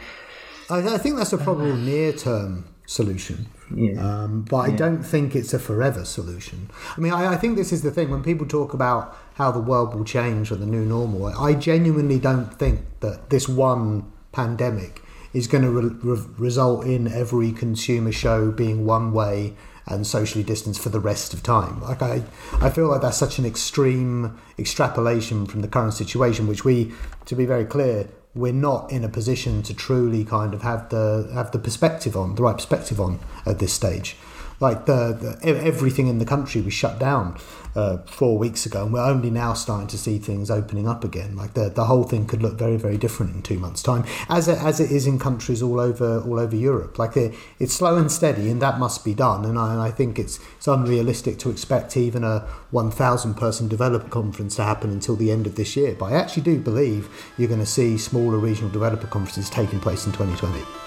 [0.70, 3.48] I, I think that's a probably near term solution.
[3.76, 4.00] Yeah.
[4.02, 6.70] Um, but I don't think it's a forever solution.
[6.96, 9.60] I mean, I, I, think this is the thing when people talk about how the
[9.60, 11.28] world will change or the new normal.
[11.28, 15.02] I genuinely don't think that this one pandemic
[15.34, 20.44] is going to re- re- result in every consumer show being one way and socially
[20.44, 21.82] distanced for the rest of time.
[21.82, 22.24] Like I,
[22.60, 26.92] I feel like that's such an extreme extrapolation from the current situation, which we,
[27.26, 31.30] to be very clear, we're not in a position to truly kind of have the
[31.34, 34.16] have the perspective on the right perspective on at this stage.
[34.60, 37.38] Like the, the everything in the country was shut down
[37.76, 41.36] uh, four weeks ago, and we're only now starting to see things opening up again.
[41.36, 44.48] Like the the whole thing could look very very different in two months' time, as
[44.48, 46.98] it, as it is in countries all over all over Europe.
[46.98, 49.46] Like it, it's slow and steady, and that must be done.
[49.46, 52.40] And I, and I think it's it's unrealistic to expect even a
[52.72, 55.94] one thousand person developer conference to happen until the end of this year.
[55.94, 60.08] But I actually do believe you're going to see smaller regional developer conferences taking place
[60.08, 60.87] in 2020.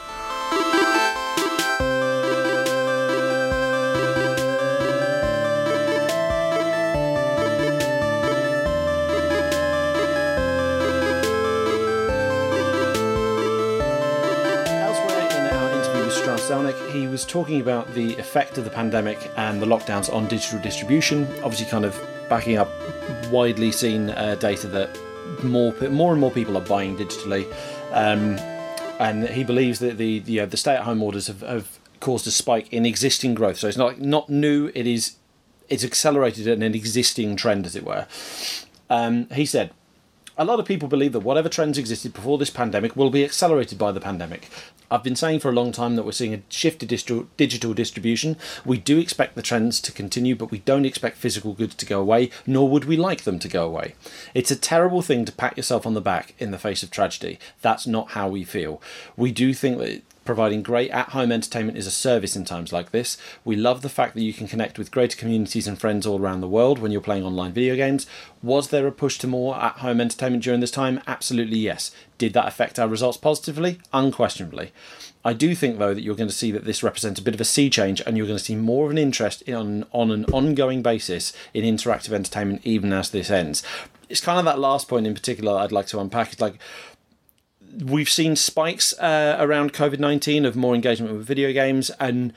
[17.30, 21.22] Talking about the effect of the pandemic and the lockdowns on digital distribution.
[21.44, 22.68] Obviously, kind of backing up
[23.30, 24.98] widely seen uh, data that
[25.44, 27.46] more more and more people are buying digitally,
[27.92, 28.36] um,
[28.98, 32.26] and he believes that the the, uh, the stay at home orders have, have caused
[32.26, 33.58] a spike in existing growth.
[33.58, 34.72] So it's not not new.
[34.74, 35.16] It is
[35.68, 38.08] it's accelerated an existing trend, as it were.
[38.90, 39.70] Um, he said
[40.38, 43.78] a lot of people believe that whatever trends existed before this pandemic will be accelerated
[43.78, 44.48] by the pandemic.
[44.90, 47.74] I've been saying for a long time that we're seeing a shift to distri- digital
[47.74, 48.36] distribution.
[48.64, 52.00] We do expect the trends to continue, but we don't expect physical goods to go
[52.00, 53.94] away, nor would we like them to go away.
[54.34, 57.38] It's a terrible thing to pat yourself on the back in the face of tragedy.
[57.62, 58.82] That's not how we feel.
[59.16, 62.92] We do think that providing great at home entertainment is a service in times like
[62.92, 63.18] this.
[63.44, 66.40] We love the fact that you can connect with greater communities and friends all around
[66.40, 68.06] the world when you're playing online video games.
[68.40, 71.00] Was there a push to more at home entertainment during this time?
[71.08, 71.90] Absolutely yes.
[72.16, 73.80] Did that affect our results positively?
[73.92, 74.70] Unquestionably.
[75.24, 77.40] I do think, though, that you're going to see that this represents a bit of
[77.40, 80.26] a sea change, and you're going to see more of an interest in, on an
[80.26, 83.64] ongoing basis in interactive entertainment, even as this ends.
[84.08, 86.32] It's kind of that last point in particular I'd like to unpack.
[86.32, 86.58] It's like
[87.78, 92.32] we've seen spikes uh, around COVID 19 of more engagement with video games, and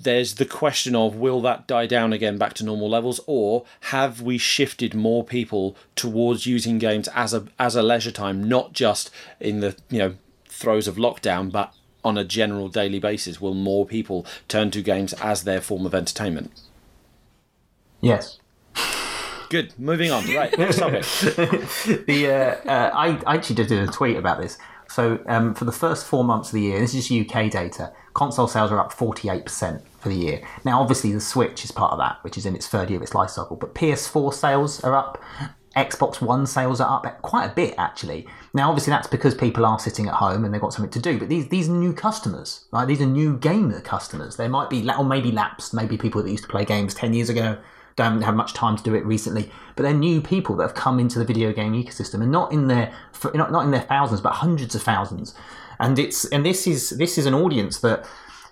[0.00, 4.22] there's the question of will that die down again back to normal levels, or have
[4.22, 9.10] we shifted more people towards using games as a as a leisure time, not just
[9.40, 10.14] in the you know
[10.46, 11.74] throes of lockdown, but
[12.04, 13.40] on a general daily basis?
[13.40, 16.52] Will more people turn to games as their form of entertainment?
[18.00, 18.38] Yes.
[19.50, 19.72] Good.
[19.78, 20.24] Moving on.
[20.34, 20.56] Right.
[20.58, 21.02] Next topic.
[22.06, 24.58] the uh, uh, I, I actually did a tweet about this.
[24.88, 28.48] So um, for the first four months of the year, this is UK data, console
[28.48, 30.42] sales are up 48% for the year.
[30.64, 33.02] Now, obviously, the Switch is part of that, which is in its third year of
[33.02, 35.22] its life cycle, but PS4 sales are up.
[35.76, 38.26] Xbox One sales are up quite a bit actually.
[38.52, 41.18] Now, obviously, that's because people are sitting at home and they've got something to do.
[41.18, 42.86] But these these are new customers, right?
[42.86, 44.36] These are new gamer customers.
[44.36, 47.28] They might be or maybe lapsed, maybe people that used to play games ten years
[47.28, 47.58] ago
[47.98, 50.98] don't have much time to do it recently, but they're new people that have come
[50.98, 52.94] into the video game ecosystem, and not in their
[53.34, 55.34] not not in their thousands, but hundreds of thousands.
[55.78, 58.06] And it's and this is this is an audience that,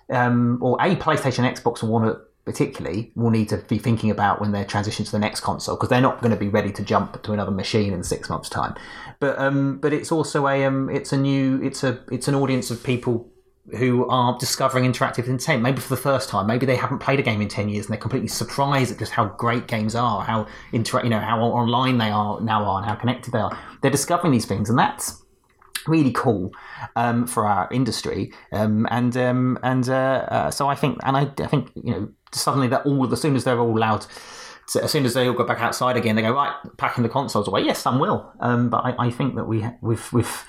[0.09, 4.53] um, or a PlayStation, Xbox and One particularly will need to be thinking about when
[4.53, 7.21] they transition to the next console because they're not going to be ready to jump
[7.21, 8.73] to another machine in six months' time.
[9.19, 12.69] But um, but it's also a um, it's a new it's a it's an audience
[12.71, 13.29] of people
[13.75, 16.47] who are discovering interactive entertainment, maybe for the first time.
[16.47, 19.11] Maybe they haven't played a game in ten years and they're completely surprised at just
[19.11, 22.89] how great games are, how inter- you know how online they are now are, and
[22.89, 23.57] how connected they are.
[23.81, 25.23] They're discovering these things, and that's
[25.87, 26.51] really cool
[26.95, 28.31] um, for our industry.
[28.51, 32.09] Um, and um, and uh, uh, so I think, and I, I, think you know,
[32.31, 34.05] suddenly that all as soon as they're all allowed.
[34.83, 37.47] As soon as they all go back outside again, they go right, packing the consoles
[37.47, 37.61] away.
[37.61, 40.43] Yes, some will, um, but I, I, think that we we've we've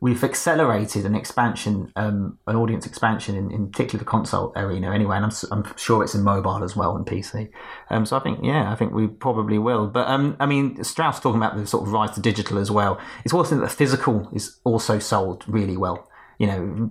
[0.00, 5.16] we've accelerated an expansion, um, an audience expansion in, in particularly the console arena anyway,
[5.16, 7.50] and I'm, I'm sure it's in mobile as well and PC.
[7.90, 9.86] Um, so I think, yeah, I think we probably will.
[9.86, 13.00] But um, I mean, Strauss talking about the sort of rise to digital as well.
[13.24, 16.08] It's also that physical is also sold really well.
[16.38, 16.90] You know,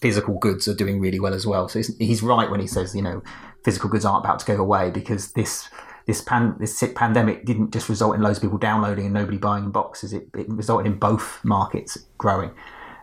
[0.00, 1.68] physical goods are doing really well as well.
[1.68, 3.22] So he's right when he says, you know,
[3.64, 5.68] physical goods aren't about to go away because this
[6.06, 9.70] this pan this pandemic didn't just result in loads of people downloading and nobody buying
[9.70, 10.12] boxes.
[10.12, 12.50] It, it resulted in both markets growing.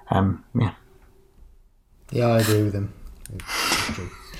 [0.09, 0.73] Um, yeah.
[2.11, 2.93] Yeah, I agree with him.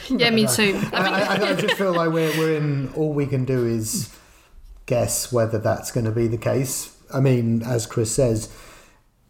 [0.10, 0.80] yeah, me too.
[0.94, 2.94] I, mean, I, I, just feel like we're we're in.
[2.94, 4.14] All we can do is
[4.86, 6.98] guess whether that's going to be the case.
[7.14, 8.54] I mean, as Chris says,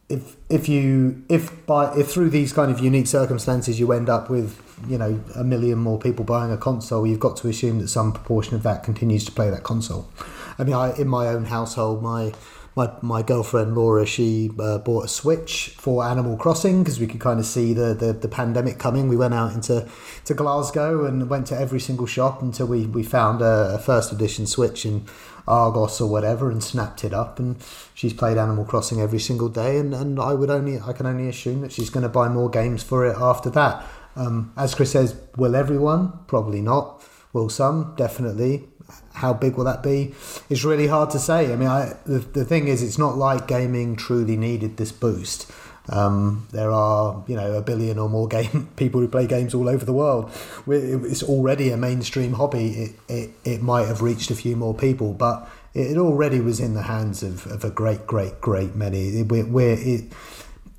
[0.09, 4.29] if if you if by if through these kind of unique circumstances you end up
[4.29, 7.87] with you know a million more people buying a console, you've got to assume that
[7.87, 10.09] some proportion of that continues to play that console.
[10.57, 12.33] I mean, I in my own household, my
[12.75, 17.19] my, my girlfriend Laura, she uh, bought a Switch for Animal Crossing because we could
[17.19, 19.09] kind of see the, the, the, pandemic coming.
[19.09, 19.89] We went out into
[20.25, 24.13] to Glasgow and went to every single shop until we, we found a, a first
[24.13, 25.05] edition Switch in
[25.47, 27.39] Argos or whatever and snapped it up.
[27.39, 27.57] And
[27.93, 29.77] she's played Animal Crossing every single day.
[29.77, 32.49] And, and I would only I can only assume that she's going to buy more
[32.49, 33.85] games for it after that.
[34.15, 36.13] Um, as Chris says, will everyone?
[36.27, 37.03] Probably not.
[37.33, 37.93] Will some?
[37.97, 38.67] Definitely.
[39.13, 40.13] How big will that be?
[40.49, 41.53] It's really hard to say.
[41.53, 45.49] I mean, I, the, the thing is, it's not like gaming truly needed this boost.
[45.89, 49.69] Um, there are, you know, a billion or more game people who play games all
[49.69, 50.31] over the world.
[50.67, 52.71] It's already a mainstream hobby.
[52.71, 56.73] It, it, it might have reached a few more people, but it, already was in
[56.73, 59.23] the hands of, of a great, great, great many.
[59.23, 60.11] We're, we're it,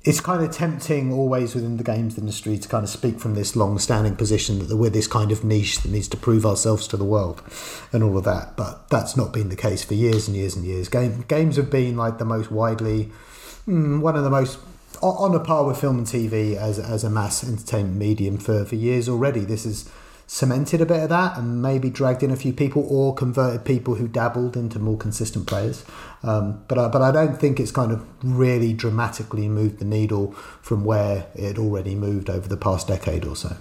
[0.03, 3.55] it's kind of tempting always within the games industry to kind of speak from this
[3.55, 7.05] long-standing position that we're this kind of niche that needs to prove ourselves to the
[7.05, 7.41] world
[7.93, 10.65] and all of that but that's not been the case for years and years and
[10.65, 10.89] years.
[10.89, 13.11] Game, games have been like the most widely
[13.67, 14.59] mm, one of the most
[15.01, 18.75] on a par with film and tv as, as a mass entertainment medium for, for
[18.75, 19.41] years already.
[19.41, 19.89] This is
[20.33, 23.93] cemented a bit of that and maybe dragged in a few people or converted people
[23.93, 25.85] who dabbled into more consistent players.
[26.23, 30.31] Um, but I, but I don't think it's kind of really dramatically moved the needle
[30.59, 33.57] from where it already moved over the past decade or so.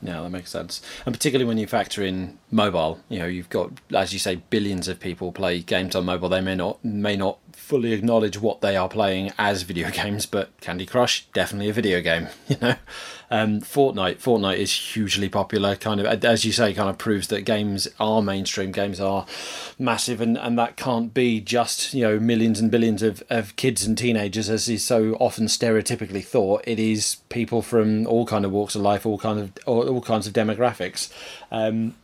[0.00, 0.80] Yeah, that makes sense.
[1.06, 4.86] And particularly when you factor in mobile, you know, you've got, as you say, billions
[4.86, 6.28] of people play games on mobile.
[6.28, 10.50] They may not may not fully acknowledge what they are playing as video games, but
[10.60, 12.28] Candy Crush definitely a video game.
[12.46, 12.76] You know,
[13.30, 15.74] um, Fortnite Fortnite is hugely popular.
[15.76, 18.70] Kind of as you say, kind of proves that games are mainstream.
[18.70, 19.26] Games are
[19.78, 23.84] massive, and, and that can't be just you know millions and billions of, of kids
[23.84, 26.62] and teenagers, as is so often stereotypically thought.
[26.66, 30.02] It is people from all kind of walks of life, all kind of all, all
[30.02, 31.10] kinds of demographics.
[31.50, 31.94] Um,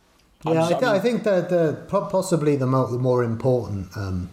[0.43, 4.31] yeah, I, th- I, think that the possibly the more, the more important um,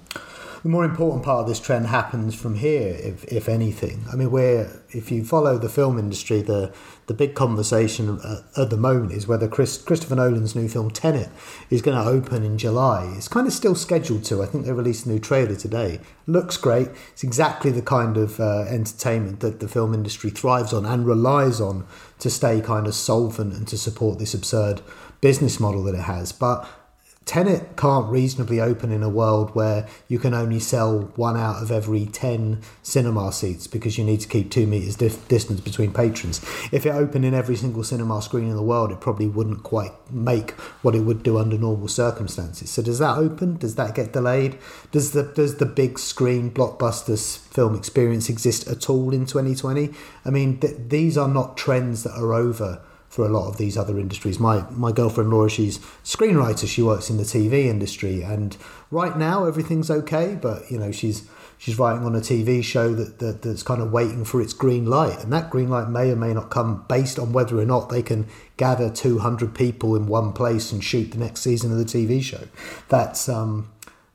[0.69, 4.05] the more important part of this trend happens from here, if, if anything.
[4.13, 6.75] I mean, where if you follow the film industry, the
[7.07, 8.21] the big conversation
[8.55, 11.31] at the moment is whether Chris, Christopher Nolan's new film Tenet
[11.71, 13.11] is going to open in July.
[13.17, 14.43] It's kind of still scheduled to.
[14.43, 16.01] I think they released a new trailer today.
[16.27, 16.89] Looks great.
[17.13, 21.63] It's exactly the kind of uh, entertainment that the film industry thrives on and relies
[21.63, 21.87] on
[22.19, 24.83] to stay kind of solvent and to support this absurd
[25.23, 26.33] business model that it has.
[26.33, 26.69] But
[27.29, 31.71] Tenet can't reasonably open in a world where you can only sell one out of
[31.71, 36.41] every 10 cinema seats because you need to keep two metres dif- distance between patrons.
[36.73, 39.93] If it opened in every single cinema screen in the world, it probably wouldn't quite
[40.11, 42.71] make what it would do under normal circumstances.
[42.71, 43.59] So, does that open?
[43.59, 44.59] Does that get delayed?
[44.91, 49.91] Does the, does the big screen blockbuster film experience exist at all in 2020?
[50.25, 53.77] I mean, th- these are not trends that are over for a lot of these
[53.77, 54.39] other industries.
[54.39, 56.69] My my girlfriend Laura, she's screenwriter.
[56.69, 58.57] She works in the TV industry, and
[58.91, 60.39] right now everything's okay.
[60.41, 63.91] But you know, she's she's writing on a TV show that, that that's kind of
[63.91, 67.19] waiting for its green light, and that green light may or may not come based
[67.19, 71.11] on whether or not they can gather two hundred people in one place and shoot
[71.13, 72.47] the next season of the TV show.
[72.89, 73.71] That's um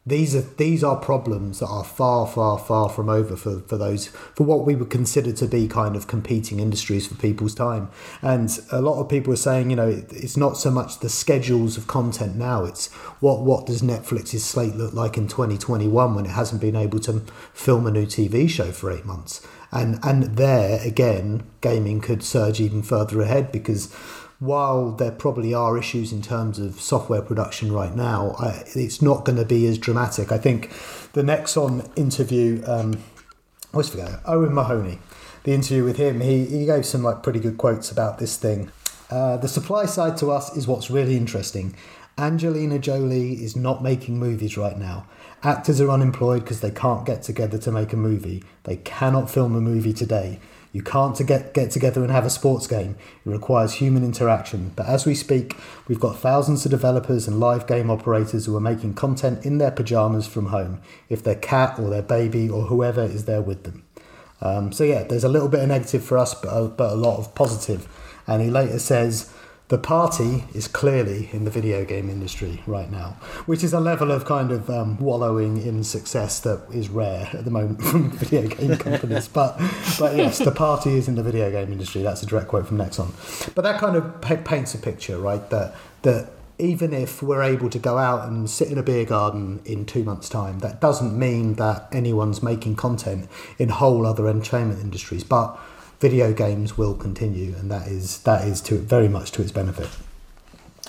[0.05, 4.07] these are these are problems that are far far far from over for, for those
[4.07, 7.89] for what we would consider to be kind of competing industries for people's time.
[8.21, 11.77] And a lot of people are saying you know it's not so much the schedules
[11.77, 12.91] of content now it's
[13.21, 17.21] what what does netflix's slate look like in 2021 when it hasn't been able to
[17.53, 19.45] film a new tv show for eight months?
[19.71, 23.91] And and there again gaming could surge even further ahead because
[24.43, 29.25] while there probably are issues in terms of software production right now, I, it's not
[29.25, 30.31] going to be as dramatic.
[30.31, 30.69] I think
[31.13, 34.99] the Nexon interview, um, I always forget, Owen Mahoney,
[35.43, 38.71] the interview with him, he, he gave some like pretty good quotes about this thing.
[39.09, 41.75] Uh, the supply side to us is what's really interesting.
[42.17, 45.07] Angelina Jolie is not making movies right now.
[45.41, 48.43] Actors are unemployed because they can't get together to make a movie.
[48.63, 50.39] They cannot film a movie today.
[50.73, 52.97] You can't to get, get together and have a sports game.
[53.23, 54.71] It requires human interaction.
[54.75, 55.55] But as we speak,
[55.87, 59.69] we've got thousands of developers and live game operators who are making content in their
[59.69, 63.83] pajamas from home, if their cat or their baby or whoever is there with them.
[64.41, 66.95] Um, so, yeah, there's a little bit of negative for us, but a, but a
[66.95, 67.87] lot of positive.
[68.25, 69.31] And he later says,
[69.73, 73.17] the party is clearly in the video game industry right now,
[73.47, 77.43] which is a level of kind of um, wallowing in success that is rare at
[77.43, 79.27] the moment from video game companies.
[79.27, 79.57] but
[79.97, 82.03] but yes, the party is in the video game industry.
[82.03, 83.09] That's a direct quote from Nexon.
[83.55, 85.49] But that kind of paints a picture, right?
[85.49, 89.59] That that even if we're able to go out and sit in a beer garden
[89.65, 94.81] in two months' time, that doesn't mean that anyone's making content in whole other entertainment
[94.81, 95.23] industries.
[95.23, 95.59] But
[96.03, 99.89] video games will continue, and that is that is to very much to its benefit.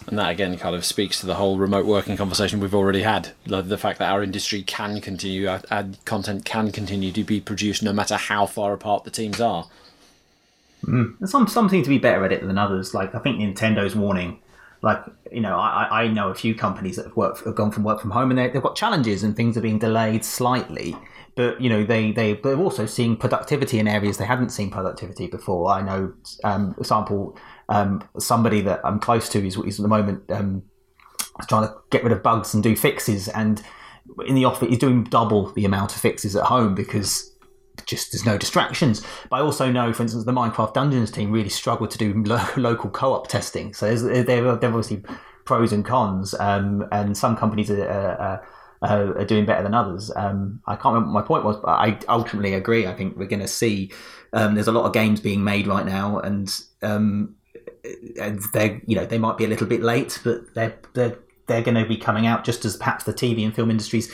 [0.08, 3.30] And that again kind of speaks to the whole remote working conversation we've already had.
[3.46, 7.92] The fact that our industry can continue, ad content can continue to be produced no
[7.92, 9.68] matter how far apart the teams are.
[10.84, 11.28] Mm.
[11.28, 12.92] Some some seem to be better at it than others.
[12.92, 14.40] Like I think Nintendo's warning
[14.84, 15.02] like
[15.32, 18.00] you know, I, I know a few companies that have worked have gone from work
[18.00, 20.94] from home and they've got challenges and things are being delayed slightly.
[21.36, 25.26] But you know, they they but also seeing productivity in areas they hadn't seen productivity
[25.26, 25.70] before.
[25.70, 26.12] I know,
[26.44, 27.36] um, example,
[27.68, 30.62] um, somebody that I'm close to is, is at the moment um,
[31.48, 33.62] trying to get rid of bugs and do fixes, and
[34.26, 37.34] in the office he's doing double the amount of fixes at home because
[37.86, 39.02] just there's no distractions.
[39.30, 42.46] But I also know, for instance, the Minecraft Dungeons team really struggled to do lo-
[42.56, 43.74] local co-op testing.
[43.74, 45.02] So there's, there are obviously
[45.44, 48.46] pros and cons, um, and some companies are, are, are,
[48.90, 50.10] are, doing better than others.
[50.14, 52.86] Um, I can't remember what my point was, but I ultimately agree.
[52.86, 53.92] I think we're going to see
[54.32, 57.36] um, there's a lot of games being made right now, and um,
[58.20, 61.16] and they you know they might be a little bit late, but they're they're
[61.46, 64.12] they're going to be coming out just as perhaps the TV and film industries.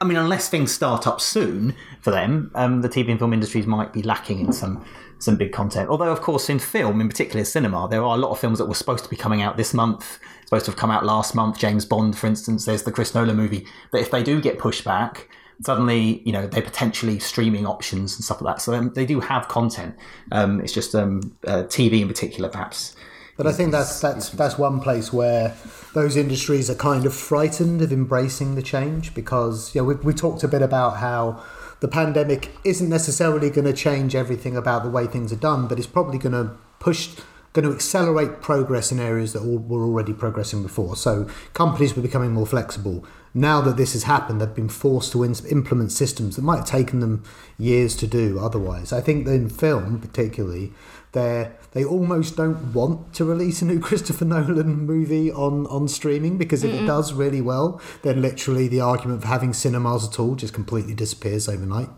[0.00, 3.66] I mean, unless things start up soon for them, um, the TV and film industries
[3.66, 4.84] might be lacking in some
[5.18, 5.88] some big content.
[5.90, 8.66] Although, of course, in film, in particular cinema, there are a lot of films that
[8.66, 10.18] were supposed to be coming out this month,
[10.50, 11.60] supposed to have come out last month.
[11.60, 13.64] James Bond, for instance, there's the Chris Nolan movie.
[13.92, 15.28] But if they do get pushed back,
[15.62, 18.60] suddenly, you know, they're potentially streaming options and stuff like that.
[18.60, 19.94] So um, they do have content.
[20.32, 22.96] Um, it's just um, uh, TV in particular, perhaps
[23.36, 25.56] but I think that's that's that's one place where
[25.94, 30.12] those industries are kind of frightened of embracing the change because you know we we
[30.12, 31.42] talked a bit about how
[31.80, 35.78] the pandemic isn't necessarily going to change everything about the way things are done, but
[35.78, 37.16] it's probably going to push
[37.52, 40.94] going to accelerate progress in areas that were already progressing before.
[40.96, 43.04] So companies were becoming more flexible.
[43.34, 47.00] Now that this has happened, they've been forced to implement systems that might have taken
[47.00, 47.24] them
[47.58, 48.92] years to do otherwise.
[48.92, 50.72] I think that in film, particularly,
[51.12, 56.38] they they almost don't want to release a new Christopher Nolan movie on on streaming
[56.38, 56.84] because if Mm-mm.
[56.84, 60.94] it does really well, then literally the argument for having cinemas at all just completely
[60.94, 61.88] disappears overnight,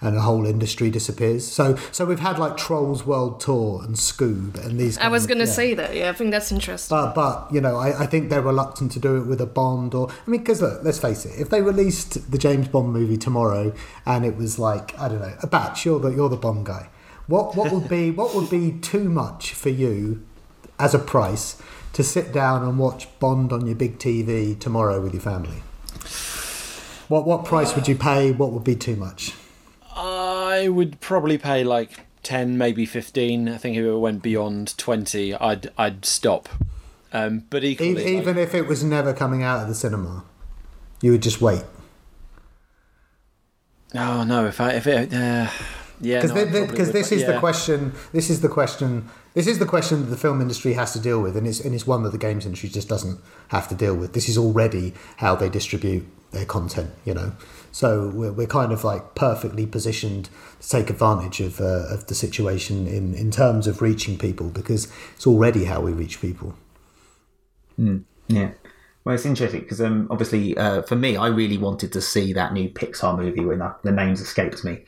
[0.00, 1.46] and a whole industry disappears.
[1.46, 4.98] So so we've had like Trolls World Tour and Scoob and these.
[4.98, 5.52] I was going to yeah.
[5.52, 5.94] say that.
[5.94, 6.96] Yeah, I think that's interesting.
[6.96, 9.94] But but you know I, I think they're reluctant to do it with a Bond
[9.94, 13.16] or I mean because look let's face it if they released the James Bond movie
[13.16, 13.74] tomorrow
[14.06, 16.88] and it was like I don't know a batch you're the you're the Bond guy
[17.26, 20.24] what what would be what would be too much for you
[20.78, 21.60] as a price
[21.92, 25.62] to sit down and watch Bond on your big TV tomorrow with your family?
[27.08, 28.32] What what price would you pay?
[28.32, 29.32] What would be too much?
[29.94, 33.48] I would probably pay like ten, maybe fifteen.
[33.48, 36.48] I think if it went beyond twenty, I'd I'd stop.
[37.12, 40.24] Um, but equally, even like, if it was never coming out of the cinema,
[41.02, 41.62] you would just wait.
[43.94, 44.46] Oh no!
[44.46, 45.12] If I if it.
[45.12, 45.48] Uh,
[46.02, 47.32] yeah, because no, this is yeah.
[47.32, 47.92] the question.
[48.12, 49.08] This is the question.
[49.34, 51.74] This is the question that the film industry has to deal with, and it's and
[51.74, 54.12] it's one that the games industry just doesn't have to deal with.
[54.12, 56.90] This is already how they distribute their content.
[57.04, 57.32] You know,
[57.70, 60.28] so we're, we're kind of like perfectly positioned
[60.60, 64.92] to take advantage of uh, of the situation in in terms of reaching people because
[65.14, 66.54] it's already how we reach people.
[67.78, 68.50] Mm, yeah.
[69.04, 72.52] Well, it's interesting because um, obviously, uh, for me, I really wanted to see that
[72.52, 74.84] new Pixar movie when the, the names escaped me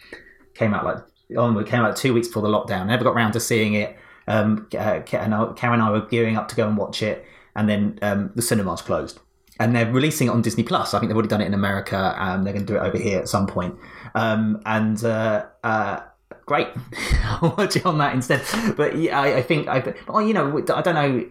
[0.54, 0.98] came out like
[1.36, 2.86] on came out two weeks before the lockdown.
[2.86, 3.96] Never got around to seeing it.
[4.26, 7.24] Um, uh, Karen and I were gearing up to go and watch it,
[7.54, 9.20] and then um, the cinemas closed.
[9.60, 10.94] And they're releasing it on Disney Plus.
[10.94, 12.14] I think they've already done it in America.
[12.18, 13.76] and they're going to do it over here at some point.
[14.14, 16.00] Um, and uh, uh,
[16.44, 16.68] great,
[17.24, 18.42] I'll watch it on that instead.
[18.76, 19.94] But yeah, I, I think I.
[20.08, 21.26] Oh, you know, I don't know.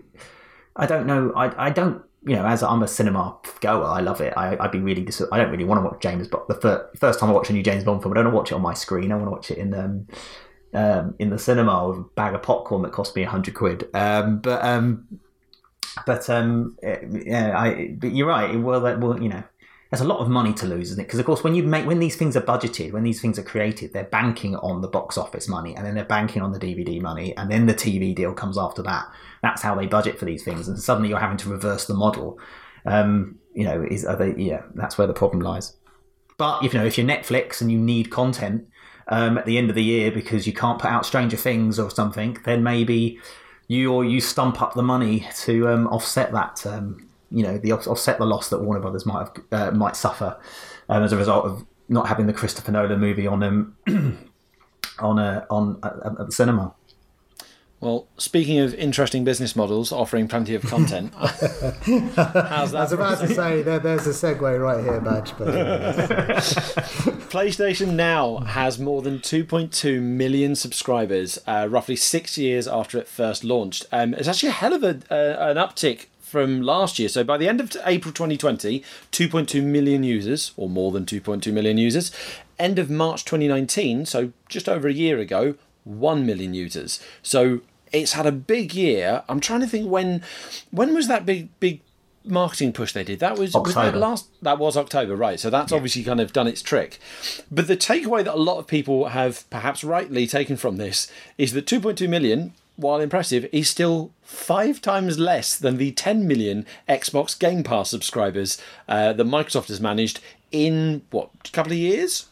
[0.76, 1.34] I don't know.
[1.36, 4.34] I, I don't you know, as I'm a cinema goer, I love it.
[4.38, 6.46] I, would be really, dis- I don't really want to watch James Bond.
[6.48, 8.38] The fir- first time I watch a new James Bond film, I don't want to
[8.38, 9.12] watch it on my screen.
[9.12, 10.08] I want to watch it in um,
[10.74, 13.90] um, in the cinema with a bag of popcorn that cost me hundred quid.
[13.94, 15.20] Um, but um,
[16.06, 17.96] but um, yeah, I.
[17.98, 18.58] But you're right.
[18.60, 19.44] Well, well, you know,
[19.94, 21.04] there's a lot of money to lose, isn't it?
[21.04, 23.44] Because of course, when you make when these things are budgeted, when these things are
[23.44, 27.00] created, they're banking on the box office money, and then they're banking on the DVD
[27.00, 29.06] money, and then the TV deal comes after that.
[29.44, 32.40] That's how they budget for these things, and suddenly you're having to reverse the model.
[32.88, 34.34] Um, you know, is are they?
[34.36, 35.76] Yeah, that's where the problem lies.
[36.40, 38.68] But if you know, if you're Netflix and you need content
[39.10, 41.92] um, at the end of the year because you can't put out Stranger Things or
[41.92, 43.20] something, then maybe
[43.68, 47.72] you or you stump up the money to um, offset that um, you know, the
[47.72, 50.38] offset the loss that Warner Brothers might have uh, might suffer
[50.88, 53.76] um, as a result of not having the Christopher Nolan movie on um,
[55.00, 56.74] on a, on a, at the cinema.
[57.84, 61.42] Well, speaking of interesting business models offering plenty of content, how's
[62.16, 62.46] that?
[62.48, 65.38] I was about to say there, there's a segue right here, Batch.
[65.38, 65.48] But
[67.30, 73.44] PlayStation Now has more than 2.2 million subscribers, uh, roughly six years after it first
[73.44, 73.86] launched.
[73.92, 77.08] Um, it's actually a hell of a, uh, an uptick from last year.
[77.08, 81.78] So by the end of April 2020, 2.2 million users, or more than 2.2 million
[81.78, 82.12] users.
[82.58, 85.54] End of March 2019, so just over a year ago,
[85.84, 87.00] 1 million users.
[87.22, 87.62] So
[87.92, 89.24] it's had a big year.
[89.30, 90.24] I'm trying to think when
[90.72, 91.82] when was that big big
[92.26, 93.20] marketing push they did?
[93.20, 93.98] That was, was that October.
[94.00, 95.40] last that was October, right?
[95.40, 97.00] So that's obviously kind of done its trick.
[97.52, 101.54] But the takeaway that a lot of people have perhaps rightly taken from this is
[101.54, 107.38] that 2.2 million, while impressive, is still five times less than the 10 million Xbox
[107.38, 110.20] Game Pass subscribers uh, that Microsoft has managed
[110.52, 112.26] in what a couple of years,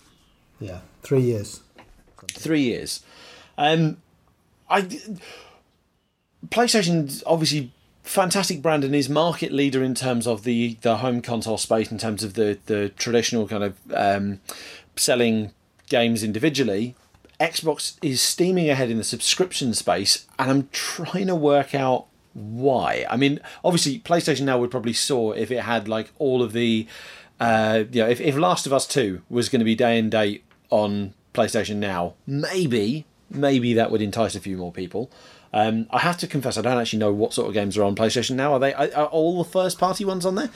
[0.60, 1.62] Yeah, three years.
[2.32, 3.04] three years.
[3.58, 3.98] Um,
[4.70, 4.88] I
[6.50, 7.72] PlayStation's obviously
[8.04, 11.98] fantastic brand and is market leader in terms of the the home console space in
[11.98, 14.40] terms of the the traditional kind of um,
[14.96, 15.52] selling
[15.90, 16.96] games individually.
[17.42, 23.06] Xbox is steaming ahead in the subscription space, and I'm trying to work out why.
[23.10, 26.88] I mean, obviously, PlayStation now would probably soar if it had like all of the,
[27.40, 30.12] uh, you know, if, if Last of Us Two was going to be day and
[30.12, 35.10] date on PlayStation Now, maybe maybe that would entice a few more people.
[35.54, 37.96] Um, I have to confess, I don't actually know what sort of games are on
[37.96, 38.54] PlayStation Now.
[38.54, 40.50] Are they are all the first party ones on there?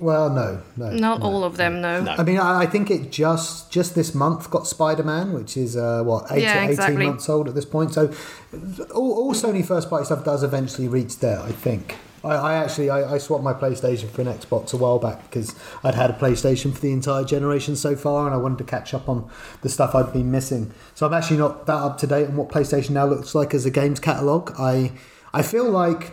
[0.00, 0.90] Well, no, no.
[0.92, 2.00] Not all of them, no.
[2.02, 2.12] No.
[2.12, 5.76] I mean, I I think it just just this month got Spider Man, which is
[5.76, 6.94] uh, what eight Yeah, to exactly.
[6.96, 7.92] eighteen months old at this point.
[7.92, 8.10] So
[8.94, 11.38] all, all Sony first party stuff does eventually reach there.
[11.40, 11.96] I think.
[12.24, 15.54] I, I actually I, I swapped my PlayStation for an Xbox a while back because
[15.84, 18.94] I'd had a PlayStation for the entire generation so far, and I wanted to catch
[18.94, 19.28] up on
[19.60, 20.72] the stuff I'd been missing.
[20.94, 23.66] So I'm actually not that up to date on what PlayStation now looks like as
[23.66, 24.52] a games catalog.
[24.58, 24.92] I
[25.34, 26.12] I feel like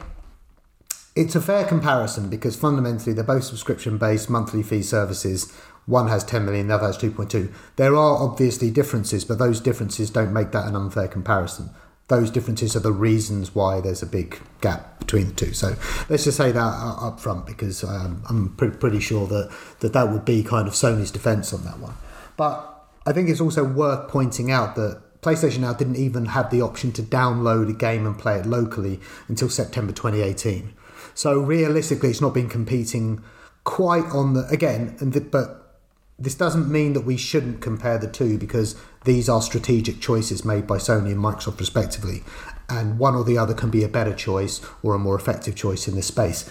[1.18, 5.52] it's a fair comparison because fundamentally they're both subscription based monthly fee services.
[5.88, 7.52] One has 10 million, the other has 2.2.
[7.76, 11.72] There are obviously differences, but those differences don't make that an unfair comparison.
[12.08, 15.54] Those differences are the reasons why there's a big gap between the two.
[15.54, 15.76] So
[16.08, 19.94] let's just say that uh, up front because um, I'm pre- pretty sure that, that
[19.94, 21.96] that would be kind of Sony's defense on that one.
[22.38, 26.62] But I think it's also worth pointing out that PlayStation Now didn't even have the
[26.62, 30.74] option to download a game and play it locally until September 2018.
[31.18, 33.24] So realistically, it's not been competing
[33.64, 35.80] quite on the again, and the, but
[36.20, 40.68] this doesn't mean that we shouldn't compare the two because these are strategic choices made
[40.68, 42.22] by Sony and Microsoft respectively,
[42.70, 45.88] and one or the other can be a better choice or a more effective choice
[45.88, 46.48] in this space.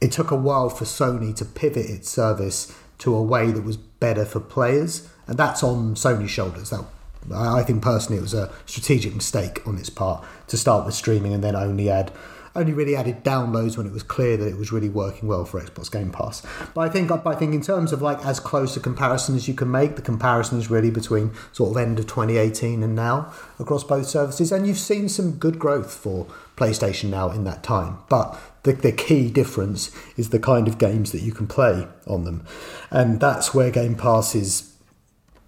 [0.00, 3.76] It took a while for Sony to pivot its service to a way that was
[3.76, 6.70] better for players, and that's on Sony's shoulders.
[6.70, 6.84] That
[7.32, 10.94] I I think personally it was a strategic mistake on its part to start with
[10.94, 12.12] streaming and then only add
[12.56, 15.60] only really added downloads when it was clear that it was really working well for
[15.60, 16.46] Xbox Game Pass.
[16.74, 19.54] But I think I think in terms of like as close a comparison as you
[19.54, 23.84] can make, the comparison is really between sort of end of 2018 and now across
[23.84, 26.26] both services, and you've seen some good growth for
[26.56, 27.98] PlayStation now in that time.
[28.08, 32.24] But the, the key difference is the kind of games that you can play on
[32.24, 32.46] them,
[32.90, 34.74] and that's where Game Pass is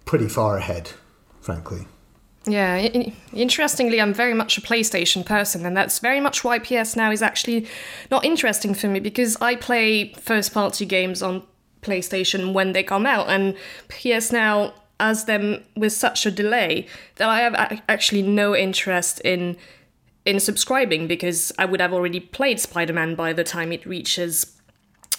[0.05, 0.91] pretty far ahead,
[1.39, 1.87] frankly.
[2.47, 2.77] Yeah,
[3.33, 7.21] interestingly, I'm very much a PlayStation person, and that's very much why PS Now is
[7.21, 7.67] actually
[8.09, 11.43] not interesting for me because I play first party games on
[11.81, 13.55] PlayStation when they come out, and
[13.89, 16.87] PS Now has them with such a delay
[17.17, 19.57] that I have actually no interest in
[20.25, 24.57] in subscribing because I would have already played Spider Man by the time it reaches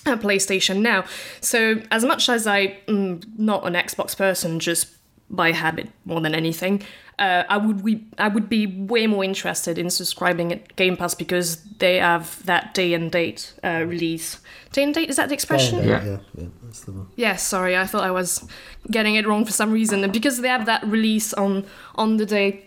[0.05, 1.05] PlayStation now.
[1.41, 4.89] So as much as I am not an Xbox person, just
[5.31, 6.83] by habit more than anything,
[7.19, 11.15] uh, I would we I would be way more interested in subscribing at Game Pass
[11.15, 14.41] because they have that day and date uh, release.
[14.73, 15.79] Day and date is that the expression?
[15.79, 16.05] yeah, Yeah.
[16.05, 17.07] yeah, yeah, that's the one.
[17.17, 18.47] Yes, sorry, I thought I was
[18.91, 20.05] getting it wrong for some reason.
[20.05, 21.65] And because they have that release on
[21.95, 22.67] on the day,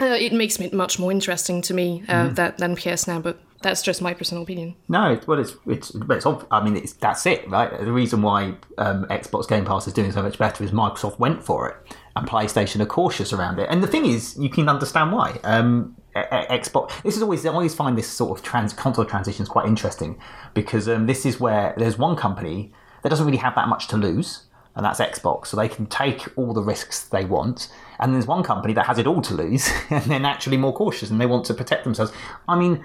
[0.00, 3.20] uh, it makes it much more interesting to me uh, that than PS Now.
[3.20, 4.74] But that's just my personal opinion.
[4.88, 7.70] No, well, it's it's, but it's ob- I mean, it's that's it, right?
[7.78, 11.42] The reason why um, Xbox Game Pass is doing so much better is Microsoft went
[11.42, 11.76] for it,
[12.16, 13.68] and PlayStation are cautious around it.
[13.70, 15.38] And the thing is, you can understand why.
[15.44, 17.02] Um, Xbox.
[17.02, 20.18] This is always I always find this sort of trans console transitions quite interesting
[20.54, 23.98] because um, this is where there's one company that doesn't really have that much to
[23.98, 24.44] lose,
[24.74, 27.68] and that's Xbox, so they can take all the risks they want.
[27.98, 31.10] And there's one company that has it all to lose, and they're naturally more cautious,
[31.10, 32.12] and they want to protect themselves.
[32.48, 32.82] I mean,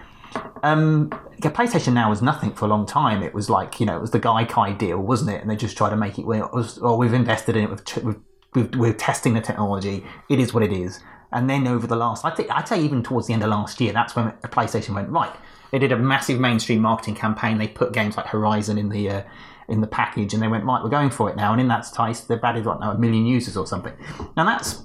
[0.64, 1.10] um,
[1.42, 3.24] PlayStation Now was nothing for a long time.
[3.24, 5.42] It was like you know, it was the Gaikai deal, wasn't it?
[5.42, 6.26] And they just tried to make it.
[6.26, 7.70] Well, it was, oh, we've invested in it.
[7.70, 8.20] We've, we've,
[8.54, 10.06] we're testing the technology.
[10.30, 11.00] It is what it is.
[11.32, 13.80] And then over the last, I think, I'd say even towards the end of last
[13.80, 15.34] year, that's when PlayStation went right.
[15.72, 17.58] They did a massive mainstream marketing campaign.
[17.58, 19.24] They put games like Horizon in the uh,
[19.70, 20.84] in the package, and they went right.
[20.84, 21.54] We're going for it now.
[21.54, 23.94] And in that space, they've added what now a million users or something.
[24.36, 24.84] Now that's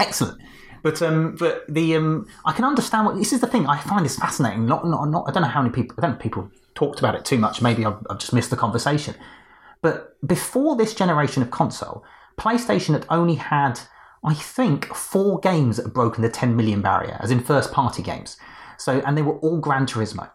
[0.00, 0.40] excellent.
[0.82, 3.68] But um, but the um, I can understand what this is the thing.
[3.68, 4.66] I find this fascinating.
[4.66, 5.24] Not not not.
[5.28, 5.94] I don't know how many people.
[5.98, 7.62] I don't know people talked about it too much.
[7.62, 9.14] Maybe I've, I've just missed the conversation.
[9.82, 12.04] But before this generation of console,
[12.38, 13.80] PlayStation had only had,
[14.24, 18.02] I think, four games that had broken the 10 million barrier, as in first party
[18.02, 18.36] games.
[18.78, 20.30] So, and they were all Gran Turismo.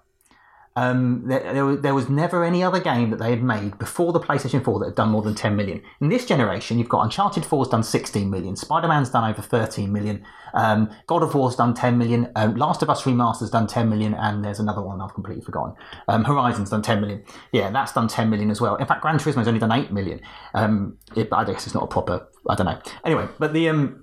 [0.76, 4.64] Um, there, there, was, never any other game that they had made before the PlayStation
[4.64, 5.82] 4 that had done more than 10 million.
[6.02, 9.94] In this generation, you've got Uncharted 4's done 16 million, Spider Man's done over 13
[9.94, 13.88] million, um, God of War's done 10 million, um, Last of Us Remaster's done 10
[13.88, 15.76] million, and there's another one I've completely forgotten.
[16.08, 17.24] Um, Horizon's done 10 million.
[17.52, 18.76] Yeah, that's done 10 million as well.
[18.76, 20.22] In fact, Gran Turismo's only done 8 million.
[20.56, 22.80] Um, it, I guess it's not a proper, I don't know.
[23.06, 23.70] Anyway, but the.
[23.70, 24.00] Um,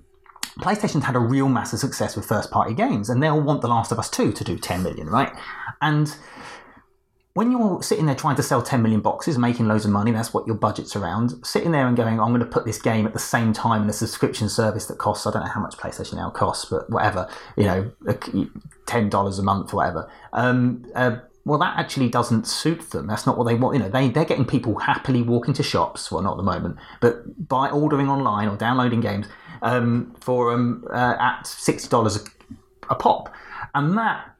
[0.59, 3.93] PlayStation's had a real massive success with first party games, and they'll want The Last
[3.93, 5.31] of Us 2 to do 10 million, right?
[5.81, 6.13] And
[7.33, 10.33] when you're sitting there trying to sell 10 million boxes, making loads of money, that's
[10.33, 13.13] what your budget's around, sitting there and going, I'm going to put this game at
[13.13, 16.15] the same time in a subscription service that costs, I don't know how much PlayStation
[16.15, 20.11] now costs, but whatever, you know, $10 a month or whatever.
[20.33, 23.07] Um, uh, well, that actually doesn't suit them.
[23.07, 23.77] That's not what they want.
[23.77, 26.77] You know, they, they're getting people happily walking to shops, well, not at the moment,
[26.99, 29.27] but by ordering online or downloading games
[29.61, 33.33] um, for um, uh, at $60 a, a pop.
[33.73, 34.30] And that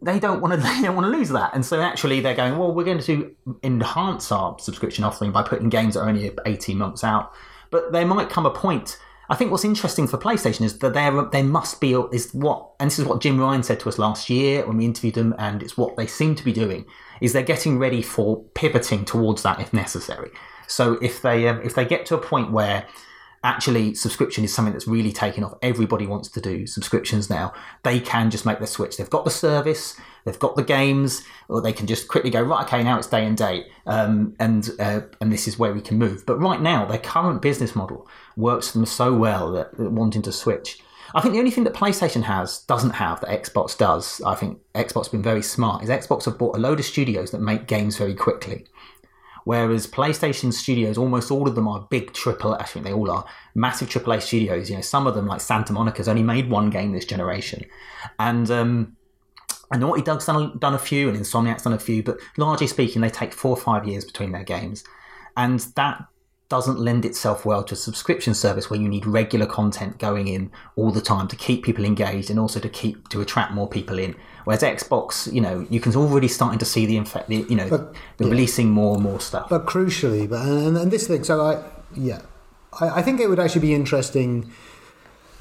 [0.00, 1.54] they don't want to they don't want to lose that.
[1.54, 5.68] And so actually they're going well we're going to enhance our subscription offering by putting
[5.68, 7.32] games that are only 18 months out.
[7.70, 8.98] But there might come a point
[9.30, 12.90] i think what's interesting for playstation is that there there must be is what and
[12.90, 15.62] this is what jim ryan said to us last year when we interviewed them and
[15.62, 16.86] it's what they seem to be doing
[17.20, 20.30] is they're getting ready for pivoting towards that if necessary.
[20.66, 22.86] So if they um, if they get to a point where
[23.44, 25.54] actually subscription is something that's really taken off.
[25.62, 27.52] Everybody wants to do subscriptions now.
[27.84, 28.96] They can just make the switch.
[28.96, 32.64] They've got the service, they've got the games, or they can just quickly go right.
[32.66, 35.98] Okay, now it's day and date, um, and uh, and this is where we can
[35.98, 36.24] move.
[36.26, 40.22] But right now, their current business model works for them so well that, that wanting
[40.22, 40.80] to switch.
[41.14, 44.20] I think the only thing that PlayStation has doesn't have that Xbox does.
[44.26, 45.82] I think Xbox has been very smart.
[45.82, 48.66] Is Xbox have bought a load of studios that make games very quickly.
[49.48, 52.52] Whereas PlayStation studios, almost all of them are big triple.
[52.52, 53.24] I think they all are
[53.54, 54.68] massive AAA studios.
[54.68, 57.64] You know, some of them like Santa Monica's only made one game this generation,
[58.18, 58.96] and um,
[59.70, 62.02] and Naughty Dog's done, done a few, and Insomniac's done a few.
[62.02, 64.84] But largely speaking, they take four or five years between their games,
[65.34, 66.04] and that
[66.50, 70.50] doesn't lend itself well to a subscription service where you need regular content going in
[70.76, 73.98] all the time to keep people engaged and also to keep to attract more people
[73.98, 74.14] in.
[74.48, 77.92] Whereas Xbox, you know, you can already starting to see the infect, you know, but,
[78.16, 78.32] they're yeah.
[78.32, 79.50] releasing more and more stuff.
[79.50, 81.62] But crucially, but and, and this thing, so I,
[81.94, 82.22] yeah,
[82.80, 84.50] I, I think it would actually be interesting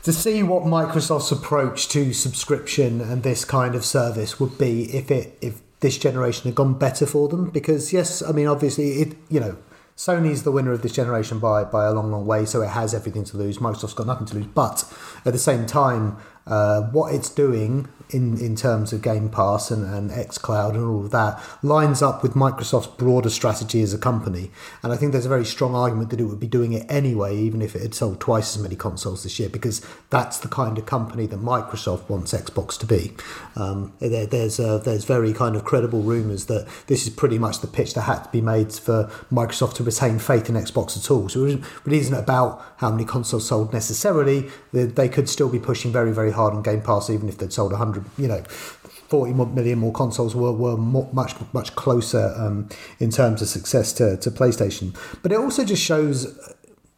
[0.03, 5.09] to see what Microsoft's approach to subscription and this kind of service would be if
[5.09, 7.49] it if this generation had gone better for them.
[7.49, 9.55] Because yes, I mean, obviously, it you know
[9.95, 12.93] Sony's the winner of this generation by by a long, long way, so it has
[12.93, 13.59] everything to lose.
[13.59, 14.83] Microsoft's got nothing to lose, but
[15.23, 16.17] at the same time,
[16.47, 21.05] uh, what it's doing in, in terms of Game Pass and, and xCloud and all
[21.05, 24.49] of that lines up with Microsoft's broader strategy as a company.
[24.81, 27.35] And I think there's a very strong argument that it would be doing it anyway,
[27.35, 30.77] even if it had sold twice as many consoles this year, because that's the kind
[30.77, 33.13] of company that Microsoft wants Xbox to be.
[33.55, 37.59] Um, there, there's uh, there's very kind of credible rumours that this is pretty much
[37.59, 41.11] the pitch that had to be made for Microsoft to retain faith in Xbox at
[41.11, 41.27] all.
[41.27, 44.49] So it isn't about how many consoles sold necessarily.
[44.71, 47.71] They could still be pushing very, very hard on Game Pass, even if they'd sold
[47.71, 52.69] 100, you know, 40 million more consoles were, were much much closer um,
[52.99, 54.95] in terms of success to, to PlayStation.
[55.23, 56.37] But it also just shows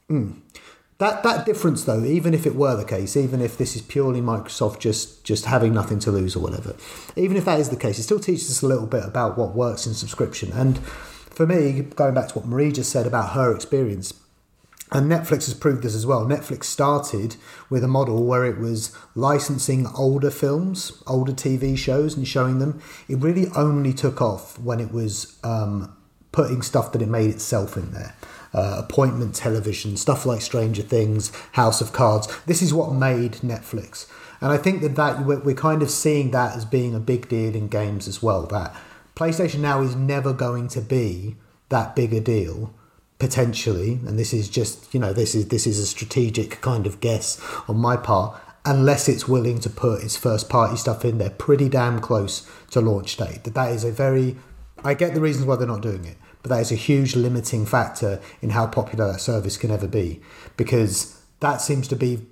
[0.10, 0.40] mm,
[0.98, 2.04] that that difference, though.
[2.04, 5.74] Even if it were the case, even if this is purely Microsoft just just having
[5.74, 6.76] nothing to lose or whatever,
[7.16, 9.56] even if that is the case, it still teaches us a little bit about what
[9.56, 10.52] works in subscription.
[10.52, 14.14] And for me, going back to what Marie just said about her experience,
[14.92, 16.26] and Netflix has proved this as well.
[16.26, 17.36] Netflix started
[17.70, 22.82] with a model where it was licensing older films, older TV shows, and showing them.
[23.08, 25.96] It really only took off when it was um,
[26.32, 28.16] putting stuff that it made itself in there.
[28.52, 32.28] Uh, appointment television, stuff like Stranger Things, House of Cards.
[32.48, 34.08] This is what made Netflix.
[34.42, 37.56] And I think that, that we're kind of seeing that as being a big deal
[37.56, 38.48] in games as well.
[38.48, 38.76] That
[39.16, 41.36] PlayStation now is never going to be
[41.68, 42.74] that big a deal
[43.20, 47.00] potentially, and this is just you know this is this is a strategic kind of
[47.00, 48.42] guess on my part.
[48.66, 52.82] Unless it's willing to put its first party stuff in there, pretty damn close to
[52.82, 53.46] launch date.
[53.46, 54.36] That that is a very,
[54.84, 57.66] I get the reasons why they're not doing it, but that is a huge limiting
[57.66, 60.22] factor in how popular that service can ever be,
[60.58, 62.28] because that seems to be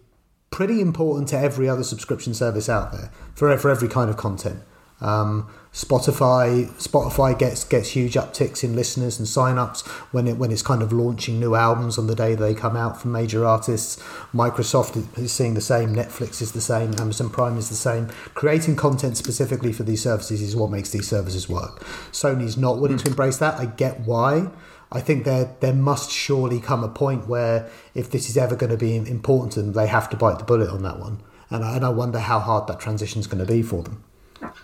[0.51, 4.59] pretty important to every other subscription service out there for for every kind of content.
[4.99, 10.63] Um, Spotify Spotify gets gets huge upticks in listeners and signups when it when it's
[10.63, 14.01] kind of launching new albums on the day they come out from major artists.
[14.33, 15.95] Microsoft is seeing the same.
[15.95, 16.95] Netflix is the same.
[16.99, 18.07] Amazon Prime is the same.
[18.33, 21.83] Creating content specifically for these services is what makes these services work.
[22.11, 23.59] Sony's not willing to embrace that.
[23.59, 24.49] I get why.
[24.91, 28.71] I think there there must surely come a point where if this is ever going
[28.71, 31.21] to be important to them, they have to bite the bullet on that one.
[31.51, 34.03] And I, and I wonder how hard that transition is going to be for them.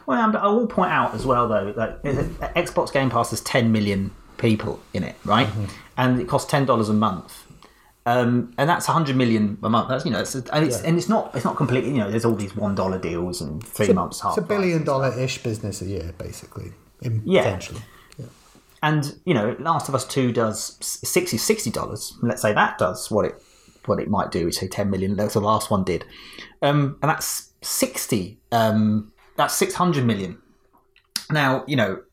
[0.06, 2.04] Well, I will point out as well, though, that
[2.56, 4.12] Xbox Game Pass has 10 million
[4.44, 5.48] people in it, right?
[5.48, 5.66] Mm-hmm.
[5.98, 7.46] And it costs ten dollars a month,
[8.06, 9.90] um, and that's 100 million a month.
[9.90, 10.88] That's you know, it's, and it's yeah.
[10.88, 11.92] and it's not it's not completely.
[11.92, 14.22] You know, there's all these one dollar deals and three it's months.
[14.24, 16.74] It's a billion dollar ish business a year, basically.
[17.02, 17.44] Yeah.
[17.44, 17.82] Potentially.
[18.18, 18.26] Yeah.
[18.82, 22.18] And you know, Last of Us Two does 60 dollars.
[22.22, 23.42] Let's say that does what it
[23.86, 24.46] what it might do.
[24.46, 25.16] We say 10 million.
[25.16, 26.06] That's the last one did,
[26.62, 28.38] um, and that's 60.
[28.52, 30.40] Um, that's 600 million.
[31.32, 32.04] Now you know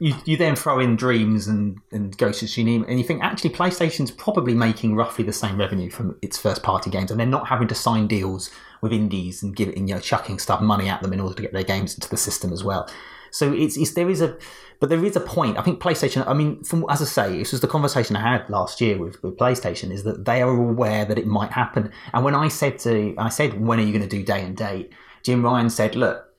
[0.00, 3.50] you, you then throw in Dreams and, and Ghost of Tsushima, and you think actually
[3.50, 7.48] PlayStation's probably making roughly the same revenue from its first party games, and they're not
[7.48, 8.50] having to sign deals
[8.80, 11.52] with indies and giving you know chucking stuff money at them in order to get
[11.52, 12.88] their games into the system as well.
[13.30, 14.38] So it's, it's there is a
[14.80, 15.58] but there is a point.
[15.58, 16.26] I think PlayStation.
[16.26, 19.22] I mean, from, as I say, this was the conversation I had last year with,
[19.22, 19.92] with PlayStation.
[19.92, 21.92] Is that they are aware that it might happen.
[22.14, 24.56] And when I said to, I said, when are you going to do day and
[24.56, 24.90] date?
[25.22, 26.29] Jim Ryan said, look,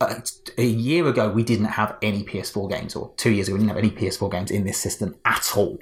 [0.00, 0.20] uh,
[0.58, 3.74] a year ago we didn't have any PS4 games, or two years ago we didn't
[3.74, 5.78] have any PS4 games in this system at all.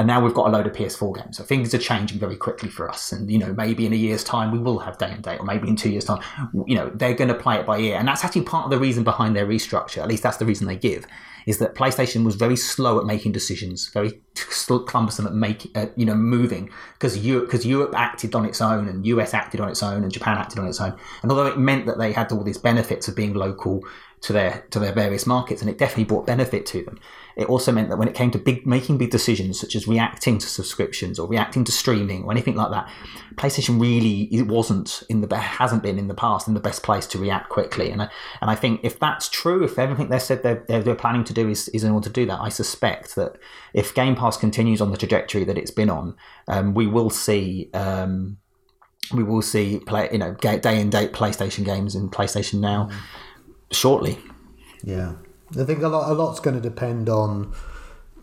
[0.00, 1.36] And now we've got a load of PS4 games.
[1.36, 3.12] So things are changing very quickly for us.
[3.12, 5.44] And, you know, maybe in a year's time we will have day and date, or
[5.44, 6.22] maybe in two years' time,
[6.66, 7.98] you know, they're going to play it by ear.
[7.98, 9.98] And that's actually part of the reason behind their restructure.
[9.98, 11.06] At least that's the reason they give,
[11.44, 16.06] is that PlayStation was very slow at making decisions, very clumsome at making, uh, you
[16.06, 19.82] know, moving because Europe, because Europe acted on its own and US acted on its
[19.82, 20.96] own and Japan acted on its own.
[21.20, 23.84] And although it meant that they had all these benefits of being local
[24.22, 26.98] to their to their various markets, and it definitely brought benefit to them.
[27.36, 30.36] It also meant that when it came to big making big decisions, such as reacting
[30.38, 32.90] to subscriptions or reacting to streaming or anything like that,
[33.36, 37.06] PlayStation really it wasn't in the hasn't been in the past in the best place
[37.08, 37.90] to react quickly.
[37.90, 38.10] And I,
[38.42, 41.32] and I think if that's true, if everything they said they're, they're, they're planning to
[41.32, 43.38] do is, is in order to do that, I suspect that
[43.72, 46.16] if Game Pass continues on the trajectory that it's been on,
[46.46, 47.70] um, we will see.
[47.72, 48.38] Um,
[49.12, 52.84] we will see play, you know, day and date PlayStation games in PlayStation Now.
[52.84, 53.00] Mm
[53.70, 54.18] shortly.
[54.82, 55.14] Yeah,
[55.58, 57.52] I think a lot a lot's going to depend on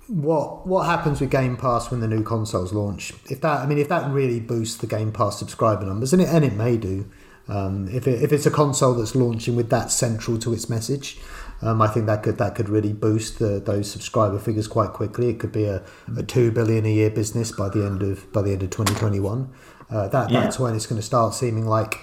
[0.08, 3.14] what what happens with Game Pass when the new consoles launch.
[3.30, 6.30] If that, I mean, if that really boosts the Game Pass subscriber numbers, and it
[6.30, 7.10] and it may do.
[7.50, 11.18] Um, if it, if it's a console that's launching with that central to its message,
[11.62, 15.30] um, I think that could that could really boost the, those subscriber figures quite quickly.
[15.30, 15.82] It could be a,
[16.18, 18.94] a two billion a year business by the end of by the end of twenty
[18.96, 19.54] twenty one.
[19.90, 20.42] Uh, that yeah.
[20.42, 21.96] that's when it's going to start seeming like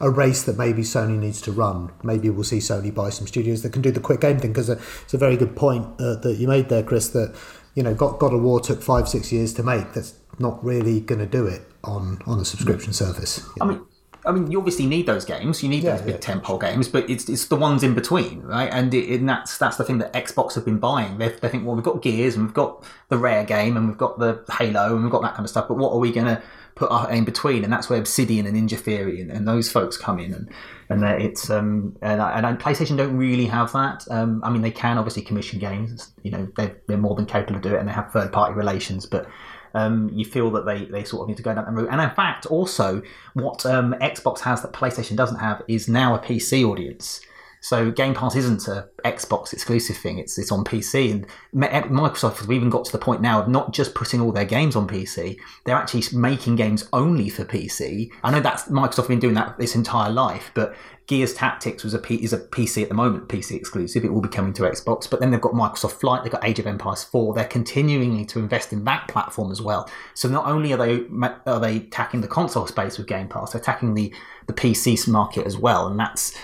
[0.00, 1.90] a race that maybe Sony needs to run.
[2.02, 4.68] Maybe we'll see Sony buy some studios that can do the quick game thing because
[4.68, 7.08] it's a very good point uh, that you made there, Chris.
[7.08, 7.34] That
[7.74, 9.92] you know, God, God of War took five six years to make.
[9.92, 13.44] That's not really going to do it on on a subscription service.
[13.60, 13.86] I mean.
[14.24, 15.64] I mean, you obviously need those games.
[15.64, 18.40] You need yeah, those big yeah, tentpole games, but it's it's the ones in between,
[18.42, 18.72] right?
[18.72, 21.18] And, it, and that's that's the thing that Xbox have been buying.
[21.18, 23.98] They, they think, well, we've got Gears and we've got the Rare game and we've
[23.98, 25.66] got the Halo and we've got that kind of stuff.
[25.66, 26.40] But what are we going to
[26.74, 30.18] put in between, and that's where Obsidian and Ninja Theory and, and those folks come
[30.18, 30.50] in, and
[30.88, 34.04] and it's um and, and PlayStation don't really have that.
[34.10, 36.12] Um, I mean, they can obviously commission games.
[36.22, 38.54] You know, they're they're more than capable of doing it, and they have third party
[38.54, 39.28] relations, but.
[39.74, 41.88] Um, you feel that they, they sort of need to go down that route.
[41.90, 43.00] And in fact, also,
[43.32, 47.22] what um, Xbox has that PlayStation doesn't have is now a PC audience.
[47.62, 51.12] So Game Pass isn't a Xbox exclusive thing; it's it's on PC.
[51.12, 51.26] And
[51.64, 54.44] eh, Microsoft have even got to the point now of not just putting all their
[54.44, 58.10] games on PC; they're actually making games only for PC.
[58.24, 60.74] I know that's Microsoft been doing that its entire life, but
[61.06, 64.04] Gears Tactics was a P, is a PC at the moment, PC exclusive.
[64.04, 66.58] It will be coming to Xbox, but then they've got Microsoft Flight, they've got Age
[66.58, 67.34] of Empires 4.
[67.34, 69.88] They're continuing to invest in that platform as well.
[70.14, 71.04] So not only are they
[71.46, 74.12] are they attacking the console space with Game Pass, they're attacking the
[74.48, 76.36] the PC market as well, and that's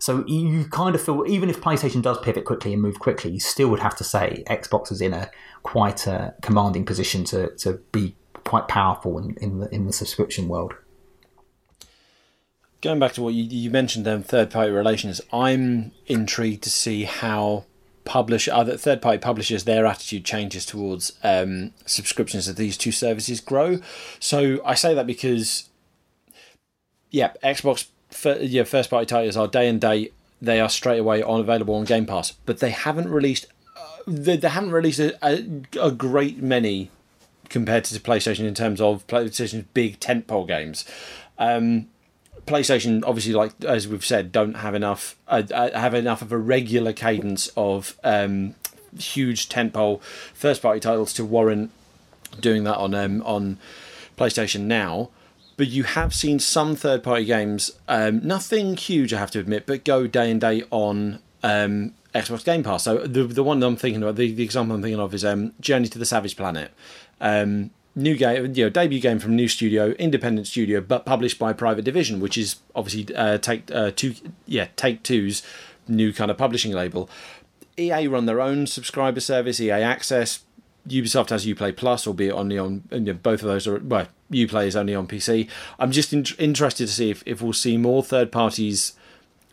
[0.00, 3.38] so you kind of feel, even if PlayStation does pivot quickly and move quickly, you
[3.38, 5.30] still would have to say Xbox is in a
[5.62, 10.48] quite a commanding position to, to be quite powerful in, in the in the subscription
[10.48, 10.74] world.
[12.80, 17.04] Going back to what you, you mentioned, then third party relations, I'm intrigued to see
[17.04, 17.66] how
[18.06, 23.38] publish other third party publishers their attitude changes towards um, subscriptions as these two services
[23.38, 23.80] grow.
[24.18, 25.68] So I say that because
[27.10, 27.88] yeah, Xbox
[28.40, 30.12] yeah, first party titles are day and date.
[30.42, 33.46] They are straight away on available on Game Pass, but they haven't released.
[33.76, 35.44] Uh, they, they haven't released a, a,
[35.80, 36.90] a great many
[37.48, 40.84] compared to PlayStation in terms of PlayStation's big tentpole games.
[41.38, 41.88] Um,
[42.46, 46.38] PlayStation, obviously, like as we've said, don't have enough uh, uh have enough of a
[46.38, 48.54] regular cadence of um,
[48.98, 50.02] huge tentpole
[50.34, 51.70] first party titles to warrant
[52.40, 53.58] doing that on um, on
[54.16, 55.10] PlayStation now
[55.60, 59.66] but you have seen some third party games, um, nothing huge, I have to admit,
[59.66, 62.84] but go day and day on um, Xbox Game Pass.
[62.84, 65.52] So the the one I'm thinking of, the, the example I'm thinking of is um,
[65.60, 66.72] Journey to the Savage Planet.
[67.20, 71.52] Um, new game, you know, debut game from new studio, independent studio, but published by
[71.52, 74.14] Private Division, which is obviously uh, take uh, two,
[74.46, 75.42] yeah, Take Two's
[75.86, 77.10] new kind of publishing label.
[77.78, 80.42] EA run their own subscriber service, EA Access.
[80.90, 84.66] Ubisoft has UPlay Plus, albeit only on you know, both of those are well, UPlay
[84.66, 85.48] is only on PC.
[85.78, 88.94] I'm just in, interested to see if, if we'll see more third parties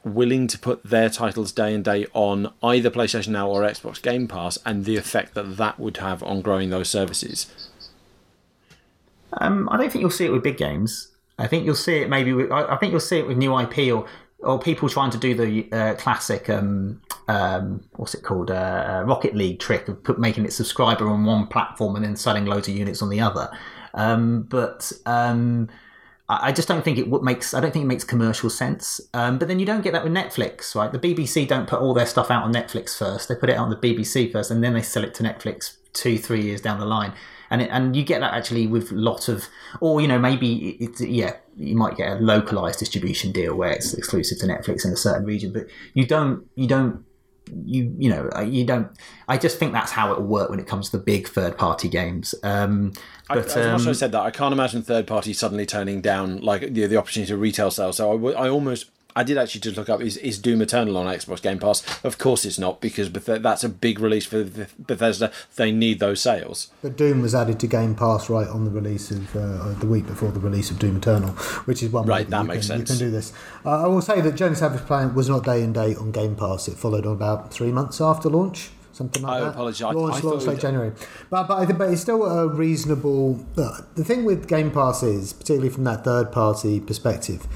[0.03, 4.27] willing to put their titles day and day on either PlayStation Now or Xbox Game
[4.27, 7.69] Pass, and the effect that that would have on growing those services.
[9.33, 11.11] Um, I don't think you'll see it with big games.
[11.37, 12.33] I think you'll see it maybe.
[12.33, 14.07] With, I, I think you'll see it with new IP or
[14.39, 19.35] or people trying to do the uh, classic um, um, what's it called uh, Rocket
[19.35, 22.75] League trick of put, making it subscriber on one platform and then selling loads of
[22.75, 23.49] units on the other.
[23.93, 25.69] Um, but um,
[26.29, 27.53] I just don't think it makes.
[27.53, 29.01] I don't think it makes commercial sense.
[29.13, 30.91] Um, but then you don't get that with Netflix, right?
[30.91, 33.29] The BBC don't put all their stuff out on Netflix first.
[33.29, 36.17] They put it on the BBC first, and then they sell it to Netflix two,
[36.17, 37.13] three years down the line.
[37.49, 39.47] And it, and you get that actually with a lot of,
[39.79, 44.37] or you know maybe yeah, you might get a localized distribution deal where it's exclusive
[44.39, 47.03] to Netflix in a certain region, but you don't you don't
[47.65, 48.89] you you know uh, you don't
[49.29, 51.57] i just think that's how it will work when it comes to the big third
[51.57, 52.35] party games.
[52.43, 52.91] Um
[53.29, 56.41] but, I, as um, I said that i can't imagine third party suddenly turning down
[56.41, 59.77] like the, the opportunity to retail sales so I, I almost I did actually just
[59.77, 61.83] look up is, is Doom Eternal on Xbox Game Pass?
[62.03, 65.31] Of course it's not because Beth- that's a big release for Bethesda.
[65.55, 66.69] They need those sales.
[66.83, 70.05] But Doom was added to Game Pass right on the release of uh, the week
[70.05, 71.31] before the release of Doom Eternal,
[71.65, 72.29] which is one right.
[72.29, 72.91] That, that makes can, sense.
[72.91, 73.33] You can do this.
[73.65, 76.35] Uh, I will say that Journey Savage Planet was not day and date on Game
[76.35, 76.67] Pass.
[76.67, 79.37] It followed on about three months after launch something like that.
[79.37, 79.53] I that.
[79.53, 79.95] apologise.
[79.95, 80.91] Launch, I launch late January.
[81.29, 83.45] But but, I think, but it's still a reasonable.
[83.57, 87.47] Uh, the thing with Game Pass is, particularly from that third party perspective,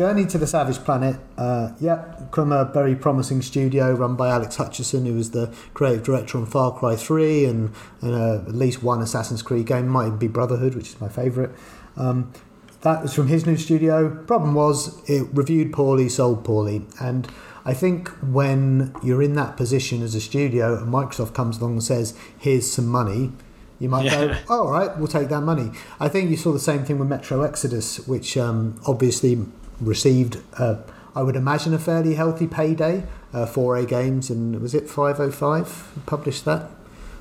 [0.00, 4.56] Journey to the Savage Planet, uh, yeah, from a very promising studio run by Alex
[4.56, 8.82] Hutchinson, who was the creative director on Far Cry 3 and, and uh, at least
[8.82, 11.50] one Assassin's Creed game, might even be Brotherhood, which is my favourite.
[11.98, 12.32] Um,
[12.80, 14.08] that was from his new studio.
[14.24, 17.28] Problem was, it reviewed poorly, sold poorly, and
[17.66, 21.82] I think when you're in that position as a studio and Microsoft comes along and
[21.82, 23.32] says, "Here's some money,"
[23.78, 24.28] you might yeah.
[24.28, 26.98] go, oh, "All right, we'll take that money." I think you saw the same thing
[26.98, 29.44] with Metro Exodus, which um, obviously
[29.80, 30.76] received, uh,
[31.14, 36.02] I would imagine, a fairly healthy payday uh, for A Games, and was it 505
[36.06, 36.70] published that?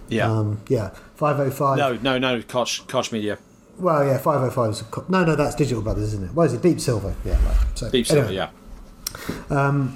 [0.10, 1.78] Yeah, um, yeah, 505.
[1.78, 3.38] No, no, no, Koch, Koch Media.
[3.78, 6.34] Well, yeah, 505 is a, no, no, that's Digital Brothers, isn't it?
[6.34, 6.62] What is it?
[6.62, 7.16] Deep Silver.
[7.24, 7.58] Yeah, right.
[7.76, 8.32] So, Deep Silver.
[8.32, 8.50] Yeah.
[9.50, 9.96] Um,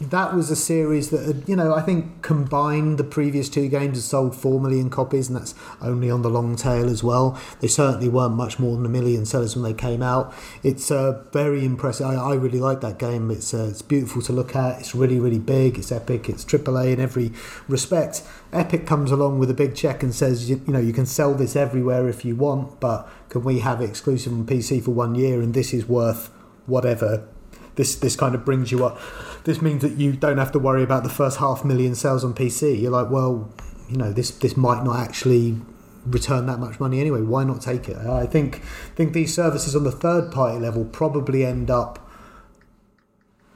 [0.00, 3.96] that was a series that had, you know I think combined the previous two games
[3.96, 7.38] had sold four million copies, and that's only on the long tail as well.
[7.60, 10.34] They certainly weren't much more than a million sellers when they came out.
[10.62, 12.06] It's uh, very impressive.
[12.06, 13.30] I, I really like that game.
[13.30, 14.80] It's uh, it's beautiful to look at.
[14.80, 15.78] It's really really big.
[15.78, 16.28] It's epic.
[16.28, 17.32] It's AAA in every
[17.68, 18.22] respect.
[18.52, 21.34] Epic comes along with a big check and says you, you know you can sell
[21.34, 25.14] this everywhere if you want, but can we have it exclusive on PC for one
[25.14, 25.40] year?
[25.40, 26.30] And this is worth
[26.66, 27.28] whatever.
[27.76, 29.00] This this kind of brings you up
[29.44, 32.34] this means that you don't have to worry about the first half million sales on
[32.34, 32.80] PC.
[32.80, 33.50] You're like, well,
[33.88, 35.60] you know, this this might not actually
[36.06, 37.20] return that much money anyway.
[37.20, 37.96] Why not take it?
[37.96, 38.62] I think
[38.96, 42.00] think these services on the third party level probably end up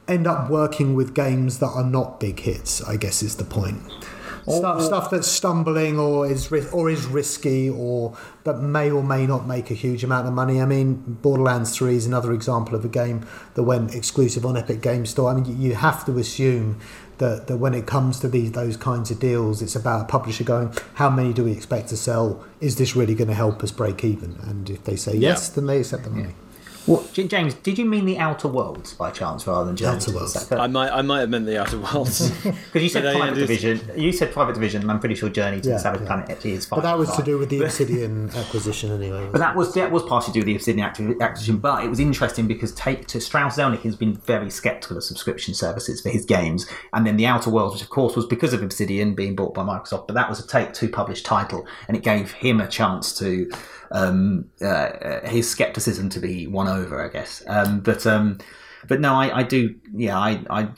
[0.07, 2.83] end up working with games that are not big hits.
[2.83, 3.81] I guess is the point
[4.51, 9.47] stuff, stuff that's stumbling or is or is risky or that may or may not
[9.47, 10.61] make a huge amount of money.
[10.61, 14.81] I mean, Borderlands Three is another example of a game that went exclusive on Epic
[14.81, 15.31] Game Store.
[15.31, 16.81] I mean, you have to assume
[17.19, 20.45] that, that when it comes to these those kinds of deals, it's about a publisher
[20.45, 22.45] going, how many do we expect to sell?
[22.61, 24.37] Is this really going to help us break even?
[24.43, 25.55] And if they say yes, yeah.
[25.57, 26.23] then they accept the money.
[26.29, 26.48] Yeah.
[26.89, 27.53] What, James?
[27.53, 30.53] Did you mean the Outer Worlds by chance, rather than Journey Outer Worlds?
[30.53, 33.91] I might, I might have meant the Outer Worlds because you said Private Division.
[33.95, 36.07] You said Private Division, and I'm pretty sure Journey to yeah, the Savage yeah.
[36.07, 36.65] Planet actually is.
[36.65, 39.29] But that was to do with the Obsidian acquisition, anyway.
[39.31, 40.87] But that was that was partially to the Obsidian
[41.21, 41.59] acquisition.
[41.59, 46.01] But it was interesting because Take-Two Strauss Zelnick has been very sceptical of subscription services
[46.01, 49.15] for his games, and then the Outer Worlds, which of course was because of Obsidian
[49.15, 50.07] being bought by Microsoft.
[50.07, 53.51] But that was a Take Two published title, and it gave him a chance to
[53.91, 57.43] um, uh, his skepticism to be won over, I guess.
[57.47, 58.39] Um, but um,
[58.87, 59.75] but no, I, I do.
[59.93, 60.69] Yeah, I, I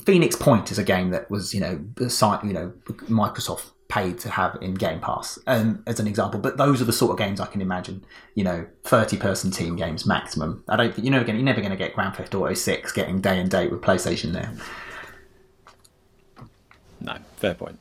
[0.00, 2.72] Phoenix Point is a game that was you know site you know
[3.08, 6.40] Microsoft paid to have in Game Pass, um, as an example.
[6.40, 8.04] But those are the sort of games I can imagine.
[8.34, 10.64] You know, thirty-person team games maximum.
[10.68, 11.36] I don't think you know again.
[11.36, 14.32] You're never going to get Grand Theft Auto Six getting day and date with PlayStation
[14.32, 14.52] there.
[17.00, 17.78] No, fair point.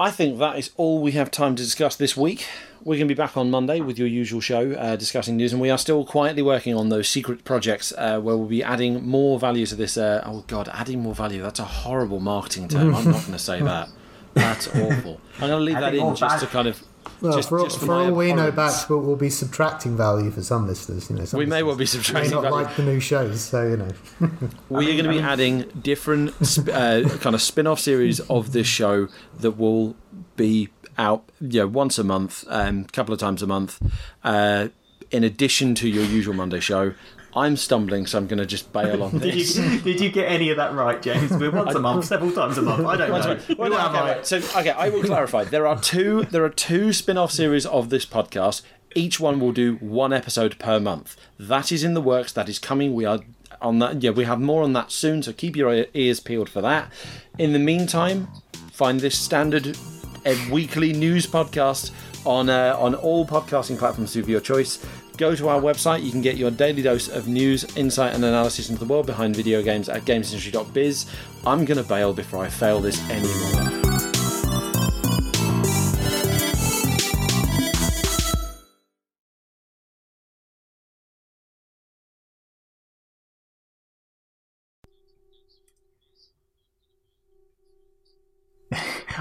[0.00, 2.46] I think that is all we have time to discuss this week.
[2.82, 5.60] We're going to be back on Monday with your usual show uh, discussing news, and
[5.60, 9.38] we are still quietly working on those secret projects uh, where we'll be adding more
[9.38, 9.98] value to this.
[9.98, 11.42] Uh, oh, God, adding more value.
[11.42, 12.94] That's a horrible marketing term.
[12.94, 13.90] I'm not going to say that.
[14.32, 15.20] That's awful.
[15.34, 16.82] I'm going to leave that in just to kind of.
[17.20, 18.50] Well, just, for, all- just for, all we know,
[18.88, 21.10] will, will be subtracting value for some listeners.
[21.10, 22.64] You know, some We may well be subtracting May not value.
[22.64, 23.90] like the new shows, so you know.
[24.68, 28.52] We are going to be adding different sp- uh, kind of spin off series of
[28.52, 29.08] this show
[29.38, 29.96] that will
[30.36, 33.80] be out you know, once a month, a um, couple of times a month,
[34.24, 34.68] uh,
[35.10, 36.94] in addition to your usual Monday show.
[37.34, 39.56] I'm stumbling, so I'm going to just bail on Did this.
[39.56, 41.30] you, did you get any of that right, James?
[41.30, 42.84] We're once a month, several times a month.
[42.86, 43.56] I don't know.
[43.56, 44.12] Well, Who no, am okay, I?
[44.16, 44.26] right.
[44.26, 45.44] So, okay, I will clarify.
[45.44, 46.24] There are two.
[46.24, 48.62] There are two spin-off series of this podcast.
[48.96, 51.16] Each one will do one episode per month.
[51.38, 52.32] That is in the works.
[52.32, 52.94] That is coming.
[52.94, 53.20] We are
[53.62, 54.02] on that.
[54.02, 55.22] Yeah, we have more on that soon.
[55.22, 56.90] So keep your ears peeled for that.
[57.38, 58.26] In the meantime,
[58.72, 59.76] find this standard
[60.26, 61.92] uh, weekly news podcast
[62.26, 64.84] on uh, on all podcasting platforms of your choice.
[65.20, 66.02] Go to our website.
[66.02, 69.36] You can get your daily dose of news, insight, and analysis into the world behind
[69.36, 71.04] video games at gamesindustry.biz.
[71.44, 74.09] I'm going to bail before I fail this anymore.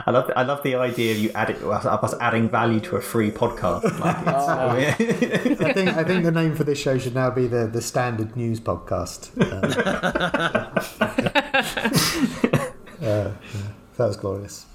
[0.09, 3.01] I love, I love the idea of you adding of us adding value to a
[3.01, 3.83] free podcast.
[3.99, 7.67] Like it's, I think I think the name for this show should now be the
[7.67, 9.29] the standard news podcast.
[13.01, 13.31] Uh, uh,
[13.95, 14.65] that was glorious.